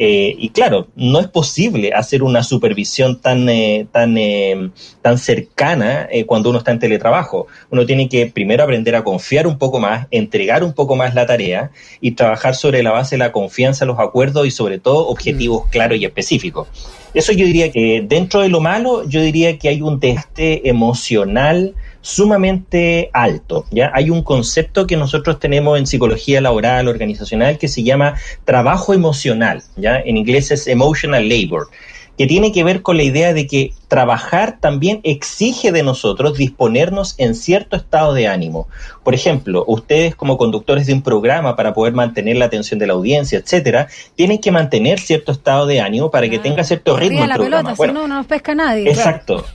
Eh, 0.00 0.36
y 0.38 0.50
claro, 0.50 0.86
no 0.94 1.18
es 1.18 1.26
posible 1.26 1.92
hacer 1.92 2.22
una 2.22 2.44
supervisión 2.44 3.20
tan, 3.20 3.48
eh, 3.48 3.88
tan, 3.90 4.16
eh, 4.16 4.70
tan 5.02 5.18
cercana 5.18 6.08
cuando 6.26 6.50
uno 6.50 6.60
está 6.60 6.70
en 6.70 6.78
teletrabajo. 6.78 7.48
Uno 7.70 7.84
tiene 7.84 8.08
que 8.08 8.26
primero 8.26 8.62
aprender 8.62 8.94
a 8.94 9.02
confiar 9.02 9.48
un 9.48 9.58
poco 9.58 9.80
más, 9.80 10.06
entregar 10.12 10.62
un 10.62 10.72
poco 10.72 10.94
más 10.94 11.14
la 11.14 11.26
tarea 11.26 11.72
y 12.00 12.12
trabajar 12.12 12.54
sobre 12.54 12.84
la 12.84 12.92
base 12.92 13.16
de 13.16 13.18
la 13.18 13.32
confianza, 13.32 13.84
los 13.84 13.98
acuerdos 13.98 14.46
y 14.46 14.52
sobre 14.52 14.78
todo 14.78 15.08
objetivos 15.08 15.66
mm. 15.66 15.70
claros 15.70 15.98
y 15.98 16.04
específicos. 16.04 16.68
Eso 17.14 17.32
yo 17.32 17.44
diría 17.44 17.72
que 17.72 18.04
dentro 18.06 18.42
de 18.42 18.50
lo 18.50 18.60
malo, 18.60 19.02
yo 19.08 19.20
diría 19.20 19.58
que 19.58 19.68
hay 19.68 19.82
un 19.82 19.98
teste 19.98 20.68
emocional 20.68 21.74
sumamente 22.00 23.10
alto. 23.12 23.66
¿ya? 23.70 23.90
Hay 23.94 24.10
un 24.10 24.22
concepto 24.22 24.86
que 24.86 24.96
nosotros 24.96 25.38
tenemos 25.38 25.78
en 25.78 25.86
psicología 25.86 26.40
laboral, 26.40 26.88
organizacional, 26.88 27.58
que 27.58 27.68
se 27.68 27.82
llama 27.82 28.14
trabajo 28.44 28.94
emocional. 28.94 29.62
¿ya? 29.76 29.98
En 29.98 30.16
inglés 30.16 30.50
es 30.50 30.66
emotional 30.66 31.28
labor 31.28 31.68
que 32.18 32.26
tiene 32.26 32.50
que 32.50 32.64
ver 32.64 32.82
con 32.82 32.96
la 32.96 33.04
idea 33.04 33.32
de 33.32 33.46
que 33.46 33.72
trabajar 33.86 34.58
también 34.60 35.00
exige 35.04 35.70
de 35.70 35.84
nosotros 35.84 36.36
disponernos 36.36 37.14
en 37.16 37.36
cierto 37.36 37.76
estado 37.76 38.12
de 38.12 38.26
ánimo. 38.26 38.66
Por 39.04 39.14
ejemplo, 39.14 39.64
ustedes 39.68 40.16
como 40.16 40.36
conductores 40.36 40.88
de 40.88 40.94
un 40.94 41.02
programa 41.02 41.54
para 41.54 41.72
poder 41.72 41.94
mantener 41.94 42.36
la 42.36 42.46
atención 42.46 42.80
de 42.80 42.88
la 42.88 42.94
audiencia, 42.94 43.38
etcétera, 43.38 43.86
tienen 44.16 44.38
que 44.38 44.50
mantener 44.50 44.98
cierto 44.98 45.30
estado 45.30 45.66
de 45.66 45.80
ánimo 45.80 46.10
para 46.10 46.28
que 46.28 46.36
ah, 46.36 46.42
tenga 46.42 46.64
cierto 46.64 46.96
ritmo 46.96 47.22
el 47.22 47.30
programa. 47.30 47.74
Pelota, 47.76 47.92
no, 47.92 48.08
no 48.08 48.16
nos 48.16 48.26
pesca 48.26 48.52
nadie. 48.52 48.90
Exacto. 48.90 49.46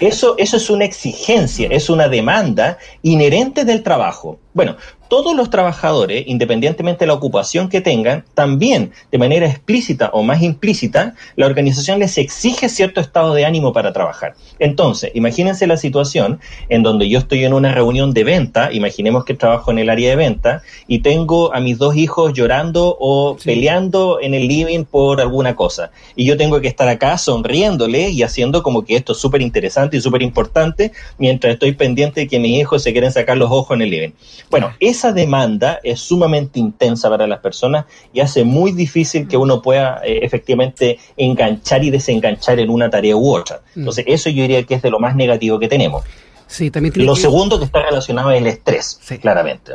Eso, 0.00 0.34
eso 0.38 0.56
es 0.56 0.70
una 0.70 0.86
exigencia, 0.86 1.68
es 1.70 1.90
una 1.90 2.08
demanda 2.08 2.78
inherente 3.02 3.66
del 3.66 3.82
trabajo. 3.82 4.38
Bueno, 4.54 4.76
todos 5.08 5.34
los 5.34 5.50
trabajadores, 5.50 6.24
independientemente 6.26 7.00
de 7.00 7.06
la 7.06 7.14
ocupación 7.14 7.68
que 7.68 7.80
tengan, 7.80 8.24
también 8.34 8.92
de 9.10 9.18
manera 9.18 9.46
explícita 9.46 10.10
o 10.12 10.22
más 10.22 10.42
implícita, 10.42 11.14
la 11.36 11.46
organización 11.46 11.98
les 11.98 12.18
exige 12.18 12.68
cierto 12.68 13.00
estado 13.00 13.34
de 13.34 13.44
ánimo 13.44 13.72
para 13.72 13.92
trabajar. 13.92 14.34
Entonces, 14.58 15.10
imagínense 15.14 15.66
la 15.66 15.76
situación 15.76 16.40
en 16.68 16.82
donde 16.82 17.08
yo 17.08 17.18
estoy 17.18 17.44
en 17.44 17.54
una 17.54 17.72
reunión 17.72 18.12
de 18.12 18.24
venta, 18.24 18.72
imaginemos 18.72 19.24
que 19.24 19.34
trabajo 19.34 19.70
en 19.70 19.78
el 19.78 19.90
área 19.90 20.10
de 20.10 20.16
venta, 20.16 20.62
y 20.86 21.00
tengo 21.00 21.54
a 21.54 21.60
mis 21.60 21.78
dos 21.78 21.96
hijos 21.96 22.32
llorando 22.32 22.96
o 23.00 23.36
peleando 23.42 24.18
en 24.20 24.34
el 24.34 24.46
living 24.46 24.84
por 24.84 25.20
alguna 25.20 25.56
cosa. 25.56 25.90
Y 26.16 26.24
yo 26.24 26.36
tengo 26.36 26.60
que 26.60 26.68
estar 26.68 26.88
acá 26.88 27.16
sonriéndole 27.18 28.10
y 28.10 28.22
haciendo 28.22 28.62
como 28.62 28.84
que 28.84 28.96
esto 28.96 29.12
es 29.12 29.18
súper 29.18 29.42
interesante 29.42 29.96
y 29.96 30.00
súper 30.00 30.22
importante, 30.22 30.92
mientras 31.18 31.54
estoy 31.54 31.72
pendiente 31.72 32.22
de 32.22 32.28
que 32.28 32.38
mis 32.38 32.60
hijos 32.60 32.82
se 32.82 32.92
quieren 32.92 33.12
sacar 33.12 33.36
los 33.36 33.50
ojos 33.50 33.74
en 33.74 33.82
el 33.82 33.90
living. 33.90 34.10
Bueno, 34.50 34.72
esa 34.98 35.12
demanda 35.12 35.78
es 35.84 36.00
sumamente 36.00 36.58
intensa 36.58 37.08
para 37.08 37.26
las 37.26 37.38
personas 37.38 37.86
y 38.12 38.20
hace 38.20 38.42
muy 38.42 38.72
difícil 38.72 39.28
que 39.28 39.36
uno 39.36 39.62
pueda 39.62 40.00
eh, 40.04 40.20
efectivamente 40.22 40.98
enganchar 41.16 41.84
y 41.84 41.90
desenganchar 41.90 42.58
en 42.58 42.68
una 42.68 42.90
tarea 42.90 43.16
u 43.16 43.34
otra. 43.34 43.62
Mm. 43.74 43.80
Entonces, 43.80 44.04
eso 44.08 44.28
yo 44.28 44.42
diría 44.42 44.64
que 44.64 44.74
es 44.74 44.82
de 44.82 44.90
lo 44.90 44.98
más 44.98 45.14
negativo 45.14 45.58
que 45.58 45.68
tenemos. 45.68 46.02
Sí, 46.48 46.70
también 46.70 46.94
lo 46.96 47.14
segundo 47.14 47.58
que 47.58 47.66
está 47.66 47.82
relacionado 47.82 48.30
es 48.32 48.40
el 48.40 48.46
estrés, 48.46 48.98
claramente. 49.20 49.74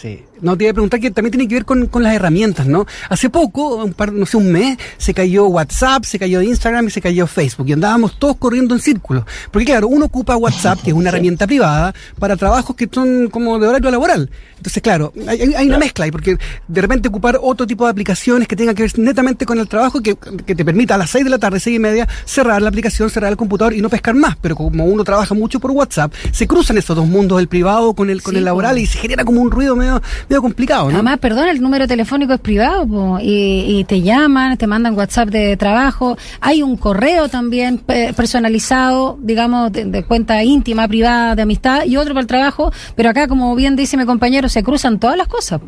Sí. 0.00 0.22
No, 0.40 0.56
te 0.56 0.64
iba 0.64 0.70
a 0.70 0.74
preguntar 0.74 1.00
que 1.00 1.10
también 1.10 1.32
tiene 1.32 1.48
que 1.48 1.56
ver 1.56 1.64
con, 1.64 1.88
las 2.02 2.14
herramientas, 2.14 2.66
¿no? 2.66 2.86
Hace 3.08 3.28
poco, 3.28 3.84
un 3.84 3.92
par, 3.92 4.12
no 4.12 4.24
sé, 4.26 4.36
un 4.36 4.52
mes, 4.52 4.78
se 4.96 5.12
cayó 5.12 5.46
WhatsApp, 5.46 6.04
se 6.04 6.18
cayó 6.18 6.40
Instagram 6.40 6.86
y 6.86 6.90
se 6.90 7.00
cayó 7.00 7.26
Facebook. 7.26 7.68
Y 7.68 7.72
andábamos 7.72 8.18
todos 8.18 8.36
corriendo 8.36 8.74
en 8.74 8.80
círculos. 8.80 9.24
Porque 9.50 9.66
claro, 9.66 9.88
uno 9.88 10.04
ocupa 10.04 10.36
WhatsApp, 10.36 10.80
que 10.82 10.90
es 10.90 10.96
una 10.96 11.08
herramienta 11.08 11.46
privada, 11.46 11.92
para 12.18 12.36
trabajos 12.36 12.76
que 12.76 12.88
son 12.90 13.28
como 13.28 13.58
de 13.58 13.66
horario 13.66 13.90
laboral. 13.90 14.30
Entonces, 14.56 14.82
claro, 14.82 15.12
hay, 15.26 15.66
una 15.66 15.78
mezcla 15.78 16.04
ahí, 16.04 16.10
porque 16.10 16.36
de 16.68 16.80
repente 16.80 17.08
ocupar 17.08 17.38
otro 17.40 17.66
tipo 17.66 17.84
de 17.84 17.90
aplicaciones 17.90 18.46
que 18.46 18.56
tengan 18.56 18.74
que 18.74 18.82
ver 18.82 18.98
netamente 18.98 19.46
con 19.46 19.58
el 19.58 19.68
trabajo, 19.68 20.00
que, 20.00 20.16
que 20.16 20.54
te 20.54 20.64
permita 20.64 20.94
a 20.94 20.98
las 20.98 21.10
6 21.10 21.24
de 21.24 21.30
la 21.30 21.38
tarde, 21.38 21.60
seis 21.60 21.76
y 21.76 21.80
media, 21.80 22.08
cerrar 22.24 22.62
la 22.62 22.68
aplicación, 22.68 23.10
cerrar 23.10 23.30
el 23.30 23.36
computador 23.36 23.72
y 23.72 23.80
no 23.80 23.88
pescar 23.88 24.14
más. 24.14 24.36
Pero 24.40 24.54
como 24.54 24.84
uno 24.84 25.02
trabaja 25.02 25.34
mucho 25.34 25.58
por 25.58 25.72
WhatsApp, 25.72 26.12
se 26.32 26.46
cruzan 26.46 26.78
esos 26.78 26.96
dos 26.96 27.06
mundos, 27.06 27.40
el 27.40 27.48
privado 27.48 27.94
con 27.94 28.10
el, 28.10 28.22
con 28.22 28.36
el 28.36 28.44
laboral, 28.44 28.78
y 28.78 28.86
se 28.86 28.98
genera 28.98 29.24
como 29.24 29.40
un 29.40 29.50
ruido 29.50 29.74
medio 29.74 29.87
medio 30.28 30.42
complicado, 30.42 30.88
¿no? 30.88 30.96
Además, 30.96 31.18
perdón, 31.18 31.48
el 31.48 31.60
número 31.60 31.86
telefónico 31.86 32.32
es 32.32 32.40
privado 32.40 33.18
y, 33.20 33.84
te 33.88 34.02
llaman, 34.02 34.56
te 34.56 34.66
mandan 34.66 34.96
WhatsApp 34.96 35.28
de 35.28 35.56
trabajo. 35.56 36.16
Hay 36.40 36.62
un 36.62 36.76
correo 36.76 37.28
también 37.28 37.78
personalizado, 37.78 39.18
digamos, 39.20 39.72
de, 39.72 40.04
cuenta 40.04 40.42
íntima, 40.42 40.88
privada, 40.88 41.34
de 41.34 41.42
amistad 41.42 41.84
y 41.84 41.96
otro 41.96 42.14
para 42.14 42.22
el 42.22 42.26
trabajo. 42.26 42.72
Pero 42.94 43.10
acá, 43.10 43.28
como 43.28 43.54
bien 43.54 43.76
dice 43.76 43.96
mi 43.96 44.04
compañero, 44.04 44.48
se 44.48 44.62
cruzan 44.62 44.98
todas 44.98 45.16
las 45.16 45.28
cosas. 45.28 45.60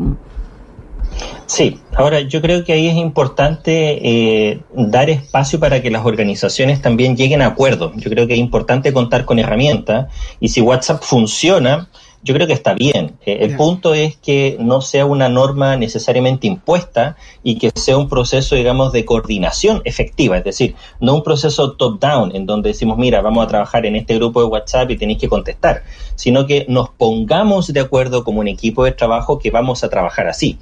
Sí, 1.47 1.81
ahora 1.97 2.21
yo 2.21 2.41
creo 2.41 2.65
que 2.65 2.73
ahí 2.73 2.87
es 2.87 2.95
importante 2.95 3.99
eh, 4.03 4.61
dar 4.73 5.11
espacio 5.11 5.59
para 5.59 5.83
que 5.83 5.91
las 5.91 6.07
organizaciones 6.07 6.81
también 6.81 7.17
lleguen 7.17 7.43
a 7.43 7.47
acuerdos. 7.47 7.93
Yo 7.97 8.09
creo 8.09 8.27
que 8.27 8.35
es 8.35 8.39
importante 8.39 8.93
contar 8.93 9.25
con 9.25 9.39
herramientas 9.39 10.07
y 10.39 10.49
si 10.49 10.61
WhatsApp 10.61 11.03
funciona, 11.03 11.89
yo 12.23 12.35
creo 12.35 12.47
que 12.47 12.53
está 12.53 12.75
bien. 12.75 13.19
Eh, 13.25 13.39
el 13.41 13.57
punto 13.57 13.95
es 13.95 14.17
que 14.17 14.57
no 14.61 14.81
sea 14.81 15.07
una 15.07 15.29
norma 15.29 15.77
necesariamente 15.77 16.47
impuesta 16.47 17.17
y 17.43 17.59
que 17.59 17.71
sea 17.75 17.97
un 17.97 18.09
proceso, 18.09 18.55
digamos, 18.55 18.93
de 18.93 19.05
coordinación 19.05 19.81
efectiva, 19.85 20.37
es 20.37 20.45
decir, 20.45 20.75
no 21.01 21.15
un 21.15 21.23
proceso 21.23 21.73
top-down 21.73 22.35
en 22.35 22.47
donde 22.47 22.71
decimos, 22.71 22.99
mira, 22.99 23.23
vamos 23.23 23.45
a 23.45 23.49
trabajar 23.49 23.87
en 23.87 23.97
este 23.97 24.17
grupo 24.17 24.41
de 24.41 24.49
WhatsApp 24.49 24.91
y 24.91 24.99
tenéis 24.99 25.19
que 25.19 25.29
contestar, 25.29 25.83
sino 26.15 26.47
que 26.47 26.67
nos 26.69 26.91
pongamos 26.91 27.73
de 27.73 27.81
acuerdo 27.81 28.23
como 28.23 28.41
un 28.41 28.49
equipo 28.49 28.85
de 28.85 28.93
trabajo 28.93 29.39
que 29.39 29.51
vamos 29.51 29.83
a 29.83 29.89
trabajar 29.89 30.29
así. 30.29 30.59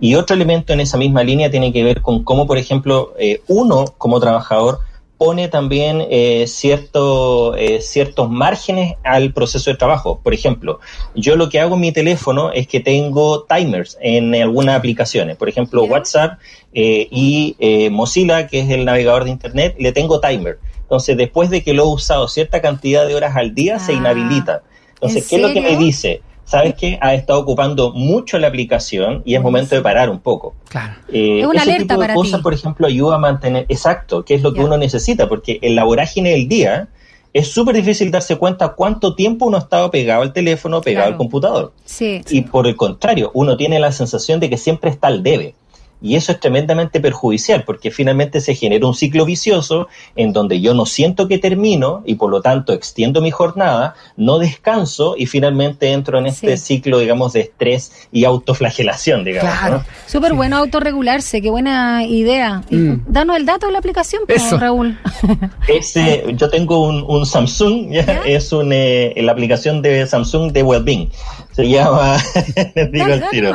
Y 0.00 0.16
otro 0.16 0.34
elemento 0.34 0.72
en 0.72 0.80
esa 0.80 0.98
misma 0.98 1.22
línea 1.22 1.50
tiene 1.50 1.72
que 1.72 1.84
ver 1.84 2.02
con 2.02 2.24
cómo, 2.24 2.46
por 2.46 2.58
ejemplo, 2.58 3.14
eh, 3.18 3.42
uno 3.46 3.84
como 3.96 4.18
trabajador 4.18 4.80
pone 5.18 5.48
también 5.48 6.06
eh, 6.10 6.44
cierto, 6.46 7.56
eh, 7.56 7.80
ciertos 7.80 8.30
márgenes 8.30 8.94
al 9.04 9.32
proceso 9.32 9.70
de 9.70 9.76
trabajo. 9.76 10.20
Por 10.22 10.34
ejemplo, 10.34 10.80
yo 11.14 11.36
lo 11.36 11.48
que 11.48 11.60
hago 11.60 11.74
en 11.74 11.80
mi 11.80 11.92
teléfono 11.92 12.52
es 12.52 12.66
que 12.66 12.80
tengo 12.80 13.44
timers 13.44 13.96
en 14.00 14.34
algunas 14.34 14.76
aplicaciones. 14.76 15.36
Por 15.36 15.48
ejemplo, 15.48 15.84
WhatsApp 15.84 16.38
eh, 16.74 17.08
y 17.10 17.56
Mozilla, 17.90 18.46
que 18.46 18.60
es 18.60 18.70
el 18.70 18.84
navegador 18.84 19.24
de 19.24 19.30
Internet, 19.30 19.76
le 19.78 19.92
tengo 19.92 20.20
timer. 20.20 20.58
Entonces, 20.82 21.16
después 21.16 21.50
de 21.50 21.62
que 21.62 21.74
lo 21.74 21.84
he 21.84 21.86
usado 21.86 22.28
cierta 22.28 22.60
cantidad 22.60 23.06
de 23.06 23.14
horas 23.14 23.34
al 23.36 23.54
día, 23.54 23.78
se 23.78 23.92
ah, 23.92 23.96
inhabilita. 23.96 24.62
Entonces, 24.94 25.26
¿qué 25.28 25.36
es 25.36 25.42
lo 25.42 25.52
que 25.52 25.60
me 25.60 25.76
dice? 25.76 26.22
¿Sabes 26.46 26.74
qué? 26.74 26.98
Ha 27.02 27.14
estado 27.14 27.40
ocupando 27.40 27.92
mucho 27.92 28.38
la 28.38 28.48
aplicación 28.48 29.22
y 29.26 29.34
es 29.34 29.42
momento 29.42 29.74
de 29.74 29.82
parar 29.82 30.08
un 30.08 30.20
poco. 30.20 30.54
Claro. 30.68 30.94
Eh, 31.12 31.40
es 31.40 31.46
una 31.46 31.60
ese 31.60 31.70
alerta 31.72 31.94
tipo 31.94 32.06
de 32.06 32.14
cosas, 32.14 32.40
por 32.40 32.54
ejemplo, 32.54 32.86
ayuda 32.86 33.16
a 33.16 33.18
mantener, 33.18 33.66
exacto, 33.68 34.24
que 34.24 34.34
es 34.34 34.42
lo 34.42 34.54
que 34.54 34.60
uno 34.60 34.78
necesita, 34.78 35.28
porque 35.28 35.58
en 35.60 35.74
la 35.74 35.84
vorágine 35.84 36.30
del 36.30 36.48
día 36.48 36.88
es 37.32 37.52
súper 37.52 37.74
difícil 37.74 38.10
darse 38.10 38.36
cuenta 38.36 38.70
cuánto 38.70 39.14
tiempo 39.14 39.44
uno 39.44 39.58
ha 39.58 39.60
estado 39.60 39.90
pegado 39.90 40.22
al 40.22 40.32
teléfono, 40.32 40.80
pegado 40.80 41.08
al 41.08 41.16
computador. 41.18 41.72
Sí, 41.84 42.22
y 42.30 42.40
por 42.42 42.66
el 42.66 42.76
contrario, 42.76 43.30
uno 43.34 43.58
tiene 43.58 43.78
la 43.78 43.92
sensación 43.92 44.40
de 44.40 44.48
que 44.48 44.56
siempre 44.56 44.88
está 44.88 45.08
al 45.08 45.22
debe. 45.22 45.54
Y 46.00 46.16
eso 46.16 46.32
es 46.32 46.40
tremendamente 46.40 47.00
perjudicial 47.00 47.64
porque 47.64 47.90
finalmente 47.90 48.40
se 48.40 48.54
genera 48.54 48.86
un 48.86 48.94
ciclo 48.94 49.24
vicioso 49.24 49.88
en 50.14 50.32
donde 50.32 50.60
yo 50.60 50.74
no 50.74 50.86
siento 50.86 51.26
que 51.26 51.38
termino 51.38 52.02
y 52.04 52.16
por 52.16 52.30
lo 52.30 52.42
tanto 52.42 52.72
extiendo 52.72 53.20
mi 53.20 53.30
jornada, 53.30 53.94
no 54.16 54.38
descanso 54.38 55.14
y 55.16 55.26
finalmente 55.26 55.92
entro 55.92 56.18
en 56.18 56.26
este 56.26 56.56
ciclo, 56.58 56.98
digamos, 56.98 57.32
de 57.32 57.40
estrés 57.40 58.08
y 58.12 58.24
autoflagelación, 58.24 59.24
digamos. 59.24 59.52
Claro, 59.58 59.84
súper 60.06 60.34
bueno 60.34 60.56
autorregularse, 60.56 61.40
qué 61.40 61.50
buena 61.50 62.04
idea. 62.04 62.62
Mm. 62.70 63.06
Danos 63.08 63.36
el 63.36 63.46
dato 63.46 63.66
de 63.66 63.72
la 63.72 63.78
aplicación, 63.78 64.22
Raúl. 64.58 64.98
Ese, 65.68 66.24
yo 66.36 66.50
tengo 66.50 66.86
un, 66.86 67.26
Samsung, 67.26 67.88
es 68.26 68.52
un, 68.52 68.70
eh, 68.72 69.14
la 69.16 69.32
aplicación 69.32 69.82
de 69.82 70.06
Samsung 70.06 70.52
de 70.52 70.62
Wellbeing. 70.62 71.10
Se 71.56 71.66
llama, 71.66 72.18
les 72.74 72.92
digo 72.92 73.06
el 73.06 73.22
tiro, 73.30 73.50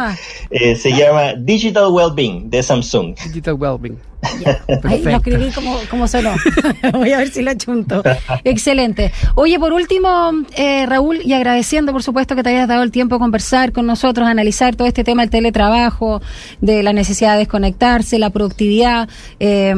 eh, 0.50 0.75
se 0.75 0.91
llama 0.91 1.36
Digital 1.38 1.91
Wellbeing 1.91 2.50
de 2.50 2.63
Samsung. 2.63 3.15
Digital 3.15 3.53
Wellbeing. 3.53 4.00
Ahí 4.84 5.01
lo 5.03 5.12
escribí 5.12 5.50
como, 5.51 5.77
como 5.89 6.08
sonó. 6.08 6.31
Voy 6.93 7.12
a 7.12 7.17
ver 7.17 7.29
si 7.29 7.41
lo 7.41 7.53
chunto. 7.55 8.03
Excelente. 8.43 9.12
Oye, 9.36 9.60
por 9.60 9.74
último, 9.74 10.31
eh, 10.55 10.86
Raúl, 10.86 11.20
y 11.24 11.34
agradeciendo, 11.34 11.91
por 11.91 12.03
supuesto, 12.03 12.36
que 12.36 12.43
te 12.43 12.50
hayas 12.50 12.67
dado 12.67 12.84
el 12.84 12.91
tiempo 12.91 13.15
a 13.15 13.20
conversar 13.20 13.72
con 13.72 13.86
nosotros, 13.86 14.27
analizar 14.27 14.75
todo 14.75 14.88
este 14.88 15.03
tema 15.03 15.24
del 15.24 15.31
teletrabajo, 15.31 16.22
de 16.60 16.84
la 16.84 16.93
necesidad 16.93 17.34
de 17.34 17.39
desconectarse, 17.39 18.20
la 18.20 18.29
productividad, 18.29 19.10
eh, 19.39 19.74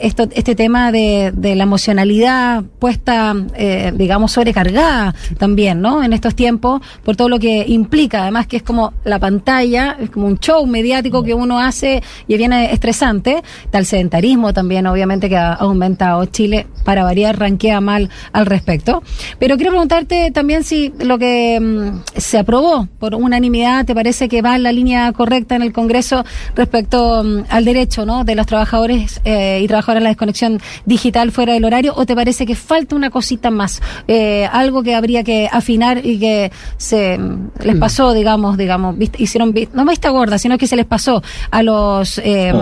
esto, 0.00 0.28
este 0.32 0.54
tema 0.54 0.92
de, 0.92 1.32
de 1.34 1.54
la 1.54 1.62
emocionalidad 1.64 2.64
puesta, 2.78 3.34
eh, 3.54 3.92
digamos, 3.94 4.32
sobrecargada 4.32 5.14
también, 5.38 5.80
¿no? 5.80 6.02
En 6.02 6.12
estos 6.12 6.34
tiempos, 6.34 6.82
por 7.04 7.16
todo 7.16 7.28
lo 7.28 7.38
que 7.38 7.47
implica, 7.66 8.22
además 8.22 8.46
que 8.46 8.58
es 8.58 8.62
como 8.62 8.92
la 9.04 9.18
pantalla, 9.18 9.96
es 10.00 10.10
como 10.10 10.26
un 10.26 10.38
show 10.38 10.66
mediático 10.66 11.22
que 11.22 11.34
uno 11.34 11.58
hace 11.58 12.02
y 12.26 12.36
viene 12.36 12.72
estresante 12.72 13.42
tal 13.70 13.86
sedentarismo 13.86 14.52
también, 14.52 14.86
obviamente, 14.86 15.28
que 15.28 15.36
ha 15.36 15.52
aumentado. 15.54 16.24
Chile, 16.26 16.66
para 16.84 17.04
variar, 17.04 17.38
ranquea 17.38 17.80
mal 17.80 18.10
al 18.32 18.46
respecto. 18.46 19.02
Pero 19.38 19.56
quiero 19.56 19.70
preguntarte 19.72 20.30
también 20.30 20.64
si 20.64 20.92
lo 21.00 21.18
que 21.18 21.58
mm, 21.60 22.18
se 22.18 22.38
aprobó 22.38 22.88
por 22.98 23.14
unanimidad 23.14 23.84
te 23.84 23.94
parece 23.94 24.28
que 24.28 24.42
va 24.42 24.56
en 24.56 24.62
la 24.62 24.72
línea 24.72 25.12
correcta 25.12 25.56
en 25.56 25.62
el 25.62 25.72
Congreso 25.72 26.24
respecto 26.54 27.22
mm, 27.24 27.44
al 27.48 27.64
derecho 27.64 28.06
¿no? 28.06 28.24
de 28.24 28.34
los 28.34 28.46
trabajadores 28.46 29.20
eh, 29.24 29.60
y 29.62 29.68
trabajadoras 29.68 30.00
a 30.00 30.04
la 30.04 30.10
desconexión 30.10 30.60
digital 30.86 31.32
fuera 31.32 31.54
del 31.54 31.64
horario, 31.64 31.94
o 31.96 32.06
te 32.06 32.14
parece 32.14 32.46
que 32.46 32.54
falta 32.54 32.96
una 32.96 33.10
cosita 33.10 33.50
más, 33.50 33.80
eh, 34.06 34.48
algo 34.50 34.82
que 34.82 34.94
habría 34.94 35.24
que 35.24 35.48
afinar 35.50 36.04
y 36.04 36.18
que 36.18 36.52
se 36.76 37.18
mm, 37.18 37.37
les 37.62 37.76
pasó, 37.76 38.12
digamos, 38.12 38.56
digamos, 38.56 38.96
hicieron, 39.18 39.54
no 39.72 39.90
está 39.90 40.10
gorda, 40.10 40.38
sino 40.38 40.58
que 40.58 40.66
se 40.66 40.76
les 40.76 40.86
pasó 40.86 41.22
a 41.50 41.62
los 41.62 42.18
eh, 42.18 42.52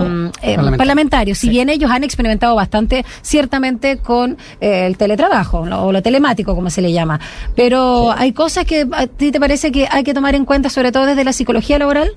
parlamentarios, 0.77 1.37
si 1.37 1.49
bien 1.49 1.69
ellos 1.69 1.91
han 1.91 2.03
experimentado 2.03 2.55
bastante, 2.55 3.05
ciertamente 3.21 3.97
con 3.97 4.37
eh, 4.61 4.85
el 4.87 4.97
teletrabajo 4.97 5.59
o 5.59 5.91
lo 5.91 6.01
telemático, 6.01 6.55
como 6.55 6.69
se 6.69 6.81
le 6.81 6.91
llama. 6.91 7.19
Pero 7.55 8.11
hay 8.11 8.31
cosas 8.31 8.65
que 8.65 8.87
a 8.91 9.07
ti 9.07 9.31
te 9.31 9.39
parece 9.39 9.71
que 9.71 9.87
hay 9.89 10.03
que 10.03 10.13
tomar 10.13 10.35
en 10.35 10.45
cuenta, 10.45 10.69
sobre 10.69 10.91
todo 10.91 11.05
desde 11.05 11.23
la 11.23 11.33
psicología 11.33 11.79
laboral. 11.79 12.11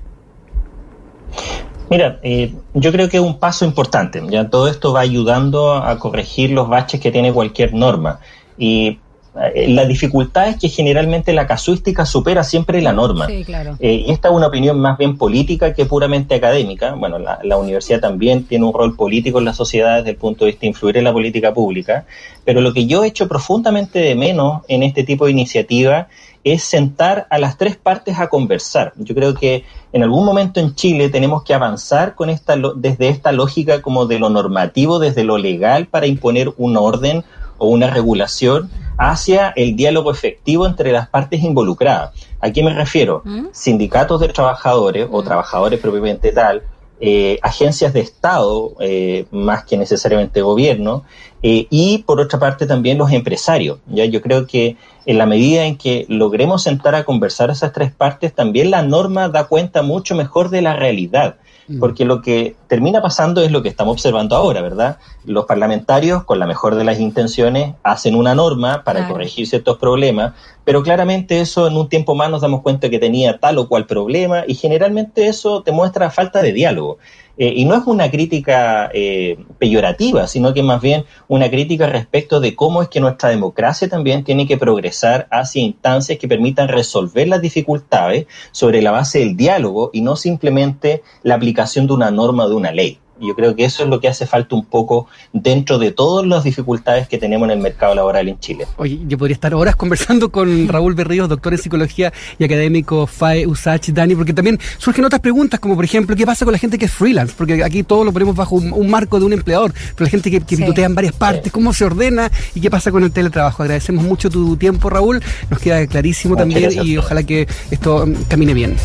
Mira, 1.89 2.19
eh, 2.23 2.53
yo 2.73 2.91
creo 2.93 3.09
que 3.09 3.17
es 3.17 3.23
un 3.23 3.37
paso 3.37 3.65
importante. 3.65 4.21
Ya 4.29 4.49
todo 4.49 4.69
esto 4.69 4.93
va 4.93 5.01
ayudando 5.01 5.73
a 5.73 5.99
corregir 5.99 6.51
los 6.51 6.69
baches 6.69 7.01
que 7.01 7.11
tiene 7.11 7.33
cualquier 7.33 7.73
norma. 7.73 8.19
Y 8.57 8.87
eh, 8.87 8.99
la 9.33 9.85
dificultad 9.85 10.49
es 10.49 10.57
que 10.57 10.67
generalmente 10.67 11.31
la 11.31 11.47
casuística 11.47 12.05
supera 12.05 12.43
siempre 12.43 12.81
la 12.81 12.91
norma. 12.91 13.27
Sí, 13.27 13.45
claro. 13.45 13.77
Eh, 13.79 14.03
y 14.05 14.11
esta 14.11 14.27
es 14.27 14.33
una 14.33 14.47
opinión 14.47 14.77
más 14.79 14.97
bien 14.97 15.17
política 15.17 15.73
que 15.73 15.85
puramente 15.85 16.35
académica. 16.35 16.95
Bueno, 16.95 17.17
la, 17.17 17.39
la, 17.43 17.57
universidad 17.57 18.01
también 18.01 18.43
tiene 18.43 18.65
un 18.65 18.73
rol 18.73 18.95
político 18.95 19.39
en 19.39 19.45
la 19.45 19.53
sociedad 19.53 19.97
desde 19.97 20.11
el 20.11 20.15
punto 20.17 20.43
de 20.43 20.51
vista 20.51 20.61
de 20.61 20.67
influir 20.67 20.97
en 20.97 21.05
la 21.05 21.13
política 21.13 21.53
pública, 21.53 22.05
pero 22.43 22.59
lo 22.59 22.73
que 22.73 22.87
yo 22.87 23.03
he 23.03 23.07
hecho 23.07 23.29
profundamente 23.29 23.99
de 23.99 24.15
menos 24.15 24.63
en 24.67 24.83
este 24.83 25.03
tipo 25.03 25.25
de 25.25 25.31
iniciativa 25.31 26.09
es 26.43 26.63
sentar 26.63 27.27
a 27.29 27.37
las 27.37 27.57
tres 27.57 27.77
partes 27.77 28.19
a 28.19 28.27
conversar. 28.27 28.91
Yo 28.97 29.15
creo 29.15 29.33
que 29.33 29.63
en 29.93 30.03
algún 30.03 30.25
momento 30.25 30.59
en 30.59 30.75
Chile 30.75 31.09
tenemos 31.09 31.43
que 31.43 31.53
avanzar 31.53 32.15
con 32.15 32.29
esta, 32.29 32.57
desde 32.75 33.07
esta 33.07 33.31
lógica 33.31 33.81
como 33.81 34.07
de 34.07 34.19
lo 34.19 34.29
normativo, 34.29 34.99
desde 34.99 35.23
lo 35.23 35.37
legal, 35.37 35.87
para 35.87 36.07
imponer 36.07 36.51
un 36.57 36.75
orden 36.75 37.23
o 37.57 37.67
una 37.67 37.87
regulación 37.87 38.69
hacia 38.97 39.49
el 39.55 39.75
diálogo 39.75 40.11
efectivo 40.11 40.65
entre 40.65 40.91
las 40.91 41.09
partes 41.09 41.41
involucradas. 41.43 42.11
¿A 42.39 42.51
qué 42.51 42.63
me 42.63 42.73
refiero? 42.73 43.21
¿Mm? 43.25 43.47
Sindicatos 43.51 44.21
de 44.21 44.29
trabajadores 44.29 45.07
o 45.11 45.21
¿Mm? 45.21 45.25
trabajadores 45.25 45.79
propiamente 45.79 46.31
tal, 46.31 46.63
eh, 46.99 47.39
agencias 47.41 47.93
de 47.93 48.01
Estado, 48.01 48.73
eh, 48.79 49.25
más 49.31 49.63
que 49.63 49.75
necesariamente 49.75 50.41
gobierno, 50.41 51.03
eh, 51.43 51.67
y 51.69 51.99
por 51.99 52.19
otra 52.19 52.39
parte 52.39 52.65
también 52.65 52.97
los 52.97 53.11
empresarios. 53.11 53.79
¿ya? 53.87 54.05
Yo 54.05 54.21
creo 54.21 54.45
que 54.45 54.77
en 55.05 55.17
la 55.17 55.25
medida 55.25 55.65
en 55.65 55.77
que 55.77 56.05
logremos 56.07 56.63
sentar 56.63 56.93
a 56.93 57.03
conversar 57.03 57.49
esas 57.49 57.73
tres 57.73 57.91
partes, 57.91 58.33
también 58.33 58.69
la 58.69 58.83
norma 58.83 59.29
da 59.29 59.45
cuenta 59.45 59.81
mucho 59.81 60.15
mejor 60.15 60.49
de 60.49 60.61
la 60.61 60.75
realidad. 60.75 61.37
Mm. 61.67 61.79
Porque 61.79 62.05
lo 62.05 62.21
que 62.21 62.55
termina 62.67 63.01
pasando 63.01 63.41
es 63.41 63.51
lo 63.51 63.63
que 63.63 63.69
estamos 63.69 63.93
observando 63.93 64.35
ahora, 64.35 64.61
¿verdad? 64.61 64.97
Los 65.25 65.45
parlamentarios, 65.45 66.23
con 66.23 66.39
la 66.39 66.45
mejor 66.45 66.75
de 66.75 66.83
las 66.83 66.99
intenciones, 66.99 67.73
hacen 67.83 68.15
una 68.15 68.35
norma 68.35 68.83
para 68.83 69.07
corregir 69.07 69.47
ciertos 69.47 69.77
problemas, 69.77 70.33
pero 70.63 70.83
claramente 70.83 71.39
eso 71.39 71.67
en 71.67 71.77
un 71.77 71.89
tiempo 71.89 72.13
más 72.15 72.29
nos 72.29 72.41
damos 72.41 72.61
cuenta 72.61 72.89
que 72.89 72.99
tenía 72.99 73.39
tal 73.39 73.57
o 73.57 73.67
cual 73.67 73.85
problema 73.85 74.43
y 74.47 74.55
generalmente 74.55 75.27
eso 75.27 75.63
te 75.63 75.71
muestra 75.71 76.09
falta 76.11 76.41
de 76.41 76.53
diálogo. 76.53 76.97
Eh, 77.37 77.53
y 77.55 77.65
no 77.65 77.75
es 77.75 77.83
una 77.85 78.11
crítica 78.11 78.89
eh, 78.93 79.37
peyorativa, 79.57 80.27
sino 80.27 80.53
que 80.53 80.63
más 80.63 80.81
bien 80.81 81.05
una 81.27 81.49
crítica 81.49 81.87
respecto 81.87 82.39
de 82.39 82.55
cómo 82.55 82.81
es 82.81 82.89
que 82.89 82.99
nuestra 82.99 83.29
democracia 83.29 83.89
también 83.89 84.23
tiene 84.23 84.47
que 84.47 84.57
progresar 84.57 85.27
hacia 85.31 85.61
instancias 85.61 86.19
que 86.19 86.27
permitan 86.27 86.67
resolver 86.67 87.27
las 87.27 87.41
dificultades 87.41 88.27
sobre 88.51 88.81
la 88.81 88.91
base 88.91 89.19
del 89.19 89.35
diálogo 89.35 89.89
y 89.93 90.01
no 90.01 90.15
simplemente 90.15 91.03
la 91.23 91.35
aplicación 91.35 91.87
de 91.87 91.93
una 91.93 92.11
norma 92.11 92.47
de 92.47 92.55
una 92.55 92.71
ley. 92.71 92.99
Yo 93.21 93.35
creo 93.35 93.55
que 93.55 93.65
eso 93.65 93.83
es 93.83 93.89
lo 93.89 93.99
que 93.99 94.07
hace 94.07 94.25
falta 94.25 94.55
un 94.55 94.65
poco 94.65 95.07
dentro 95.31 95.77
de 95.77 95.91
todas 95.91 96.25
las 96.25 96.43
dificultades 96.43 97.07
que 97.07 97.17
tenemos 97.17 97.45
en 97.45 97.51
el 97.51 97.59
mercado 97.59 97.95
laboral 97.95 98.27
en 98.27 98.39
Chile. 98.39 98.65
Oye, 98.77 98.99
yo 99.07 99.17
podría 99.17 99.35
estar 99.35 99.53
horas 99.53 99.75
conversando 99.75 100.31
con 100.31 100.67
Raúl 100.67 100.95
Berríos, 100.95 101.29
doctor 101.29 101.53
en 101.53 101.59
psicología 101.59 102.11
y 102.39 102.43
académico 102.43 103.07
FAE 103.07 103.45
USACH, 103.47 103.89
Dani, 103.89 104.15
porque 104.15 104.33
también 104.33 104.59
surgen 104.77 105.05
otras 105.05 105.21
preguntas, 105.21 105.59
como 105.59 105.75
por 105.75 105.85
ejemplo, 105.85 106.15
¿qué 106.15 106.25
pasa 106.25 106.45
con 106.45 106.51
la 106.51 106.57
gente 106.57 106.77
que 106.77 106.85
es 106.85 106.91
freelance? 106.91 107.33
Porque 107.37 107.63
aquí 107.63 107.83
todo 107.83 108.03
lo 108.03 108.11
ponemos 108.11 108.35
bajo 108.35 108.55
un, 108.55 108.89
marco 108.89 109.19
de 109.19 109.25
un 109.25 109.33
empleador, 109.33 109.73
pero 109.95 110.05
la 110.05 110.09
gente 110.09 110.29
que, 110.29 110.41
que 110.41 110.55
en 110.55 110.95
varias 110.95 111.13
partes, 111.13 111.51
¿cómo 111.51 111.73
se 111.73 111.85
ordena 111.85 112.31
y 112.55 112.61
qué 112.61 112.69
pasa 112.69 112.91
con 112.91 113.03
el 113.03 113.11
teletrabajo? 113.11 113.63
Agradecemos 113.63 114.03
mucho 114.03 114.29
tu 114.29 114.57
tiempo, 114.57 114.89
Raúl, 114.89 115.21
nos 115.49 115.59
queda 115.59 115.85
clarísimo 115.87 116.35
también 116.35 116.71
y 116.83 116.97
ojalá 116.97 117.23
que 117.23 117.47
esto 117.69 118.05
camine 118.27 118.53
bien. 118.53 118.75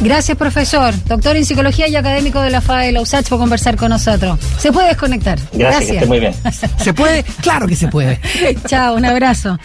Gracias, 0.00 0.36
profesor, 0.36 0.92
doctor 1.06 1.36
en 1.36 1.44
psicología 1.44 1.88
y 1.88 1.96
académico 1.96 2.40
de 2.40 2.50
la 2.50 2.60
FAE, 2.60 2.92
la 2.92 3.00
USACH, 3.00 3.28
por 3.28 3.38
conversar 3.64 3.76
con 3.76 3.88
nosotros. 3.88 4.38
Se 4.58 4.72
puede 4.72 4.88
desconectar. 4.88 5.38
Gracias. 5.52 5.58
Gracias. 5.58 5.90
Que 5.90 5.94
esté 5.96 6.06
muy 6.06 6.20
bien. 6.20 6.34
¿Se 6.78 6.92
puede? 6.92 7.22
Claro 7.40 7.66
que 7.66 7.76
se 7.76 7.88
puede. 7.88 8.20
Chao, 8.66 8.96
un 8.96 9.04
abrazo. 9.04 9.58